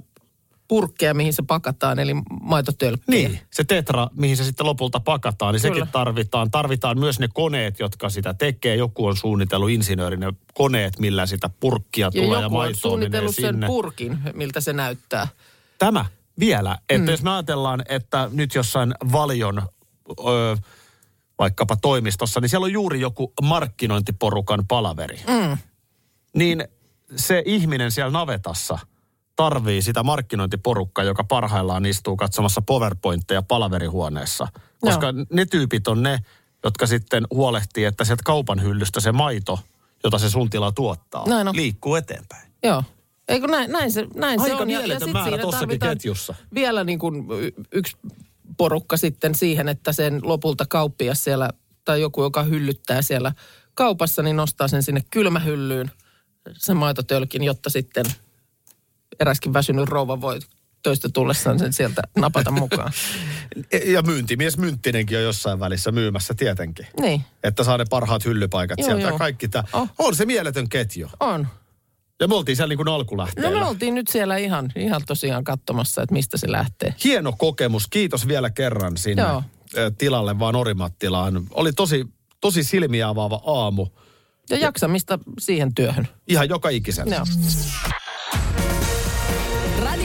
purkkeja, 0.68 1.14
mihin 1.14 1.34
se 1.34 1.44
pakataan, 1.48 2.00
eli 2.00 2.14
maitotölkkejä. 2.42 3.30
Niin, 3.30 3.40
se 3.52 3.64
tetra, 3.64 4.08
mihin 4.14 4.38
se 4.38 4.44
sitten 4.44 4.66
lopulta 4.66 5.00
pakataan, 5.00 5.54
niin 5.54 5.62
Kyllä. 5.62 5.76
sekin 5.76 5.92
tarvitaan. 5.92 6.52
Tarvitaan 6.52 7.00
myös 7.00 7.20
ne 7.20 7.28
koneet, 7.34 7.80
jotka 7.80 8.10
sitä 8.10 8.34
tekee. 8.34 8.76
Joku 8.76 9.06
on 9.06 9.18
suunnitellut 9.18 9.70
insinööri 9.70 10.18
ne 10.18 10.34
koneet, 10.54 11.00
millä 11.00 11.26
sitä 11.26 11.50
purkkia 11.60 12.06
Ja 12.14 12.22
tulee 12.22 12.40
ja, 12.40 12.46
on 12.46 12.52
maitoa 12.52 12.62
menee 12.62 12.74
suunnitellut 12.74 13.36
sen 13.36 13.54
sinne. 13.54 13.68
purkin, 13.68 14.18
miltä 14.34 14.62
se 14.62 14.74
näyttää. 14.74 15.28
Tämä 15.78 16.06
vielä, 16.40 16.78
että 16.90 17.06
mm. 17.06 17.12
jos 17.12 17.24
me 17.24 17.32
ajatellaan, 17.32 17.84
että 17.90 18.30
nyt 18.34 18.56
jossain 18.56 18.94
valion 19.12 19.62
ö, 20.20 20.58
vaikkapa 21.40 21.76
toimistossa, 21.76 22.40
niin 22.40 22.50
siellä 22.50 22.66
on 22.66 22.74
juuri 22.74 23.00
joku 23.00 23.34
markkinointiporukan 23.42 24.68
palaveri. 24.68 25.22
Mm. 25.28 25.58
Niin 26.36 26.68
se 27.16 27.44
ihminen 27.46 27.92
siellä 27.92 28.12
navetassa 28.12 28.80
tarvii 29.36 29.82
sitä 29.82 30.04
markkinointiporukkaa, 30.04 31.04
joka 31.04 31.24
parhaillaan 31.24 31.86
istuu 31.86 32.16
katsomassa 32.16 32.62
PowerPointteja 32.62 33.42
palaverihuoneessa. 33.42 34.48
Koska 34.80 35.06
Joo. 35.06 35.26
ne 35.34 35.46
tyypit 35.46 35.88
on 35.88 36.04
ne, 36.04 36.20
jotka 36.64 36.88
sitten 36.88 37.28
huolehtii, 37.34 37.86
että 37.86 38.04
sieltä 38.04 38.24
kaupan 38.26 38.62
hyllystä 38.62 39.00
se 39.00 39.12
maito, 39.12 39.60
jota 40.04 40.18
se 40.18 40.30
sun 40.30 40.50
tila 40.50 40.72
tuottaa, 40.72 41.30
Näin 41.30 41.48
on. 41.48 41.56
liikkuu 41.56 41.96
eteenpäin. 41.96 42.52
Joo. 42.64 42.84
Eikö 43.28 43.48
näin, 43.48 43.72
näin 43.72 43.92
se, 43.92 44.08
näin 44.16 44.40
se 44.40 44.44
Aika 44.44 44.64
on. 44.64 44.70
Ja, 44.70 44.80
ja 44.80 44.80
mieletön 44.80 45.08
sit 45.08 45.14
määrä 45.14 45.30
siinä 45.30 45.42
tossakin 45.42 45.68
tarvitaan 45.68 45.98
ketjussa. 45.98 46.36
Vielä 46.54 46.84
niin 46.84 47.00
kuin 47.00 47.26
yksi 47.72 47.98
porukka 48.58 48.98
sitten 48.98 49.36
siihen, 49.36 49.70
että 49.70 49.92
sen 49.92 50.20
lopulta 50.24 50.66
kauppias 50.66 51.24
siellä, 51.24 51.50
tai 51.86 52.02
joku, 52.02 52.24
joka 52.24 52.44
hyllyttää 52.44 53.02
siellä 53.02 53.32
kaupassa, 53.74 54.24
niin 54.24 54.36
nostaa 54.36 54.68
sen 54.68 54.84
sinne 54.84 55.04
kylmähyllyyn. 55.12 55.92
sen 56.54 56.78
maitotölkin, 56.78 57.44
jotta 57.44 57.70
sitten 57.70 58.06
eräskin 59.20 59.54
väsynyt 59.54 59.90
rouva 59.90 60.22
voi 60.22 60.40
töistä 60.84 61.10
tullessaan 61.14 61.60
sen 61.60 61.74
sieltä 61.74 62.02
napata 62.18 62.52
mukaan. 62.52 62.92
Ja 63.86 64.02
myyntimies 64.02 64.58
Mynttinenkin 64.58 65.18
on 65.18 65.24
jossain 65.24 65.60
välissä 65.60 65.92
myymässä 65.92 66.34
tietenkin. 66.34 66.88
Niin, 67.00 67.22
Että 67.44 67.64
saa 67.64 67.78
ne 67.78 67.86
parhaat 67.90 68.26
hyllypaikat 68.26 68.80
Joo, 68.80 68.86
sieltä 68.86 69.02
ja 69.04 69.08
joo. 69.10 69.18
kaikki 69.18 69.48
tämä. 69.48 69.64
Oh. 69.74 69.90
On 70.00 70.16
se 70.16 70.26
mieletön 70.26 70.70
ketju. 70.70 71.10
on. 71.20 71.48
Ja 72.20 72.28
me 72.28 72.36
oltiin 72.36 72.56
siellä 72.56 72.70
niin 72.72 72.78
kuin 72.78 72.86
No 72.86 72.96
alkulähteellä. 72.96 73.60
me 73.60 73.66
oltiin 73.66 73.96
nyt 73.96 74.08
siellä 74.08 74.38
ihan, 74.38 74.72
ihan 74.76 75.02
tosiaan 75.08 75.44
katsomassa, 75.44 76.02
että 76.02 76.14
mistä 76.14 76.38
se 76.38 76.52
lähtee. 76.52 76.96
Hieno 77.04 77.34
kokemus. 77.38 77.88
Kiitos 77.88 78.28
vielä 78.28 78.50
kerran 78.50 78.98
sinne 78.98 79.22
Joo. 79.24 79.44
tilalle 79.98 80.40
vaan 80.40 80.56
Orimattilaan. 80.56 81.48
Oli 81.52 81.74
tosi, 81.74 82.06
tosi 82.42 82.64
silmiä 82.64 83.08
avaava 83.10 83.42
aamu. 83.46 83.88
Ja 84.50 84.58
jaksamista 84.58 85.20
siihen 85.40 85.76
työhön. 85.76 86.08
Ihan 86.28 86.50
joka 86.50 86.70
ikisen. 86.70 87.08
Joo. 87.12 87.26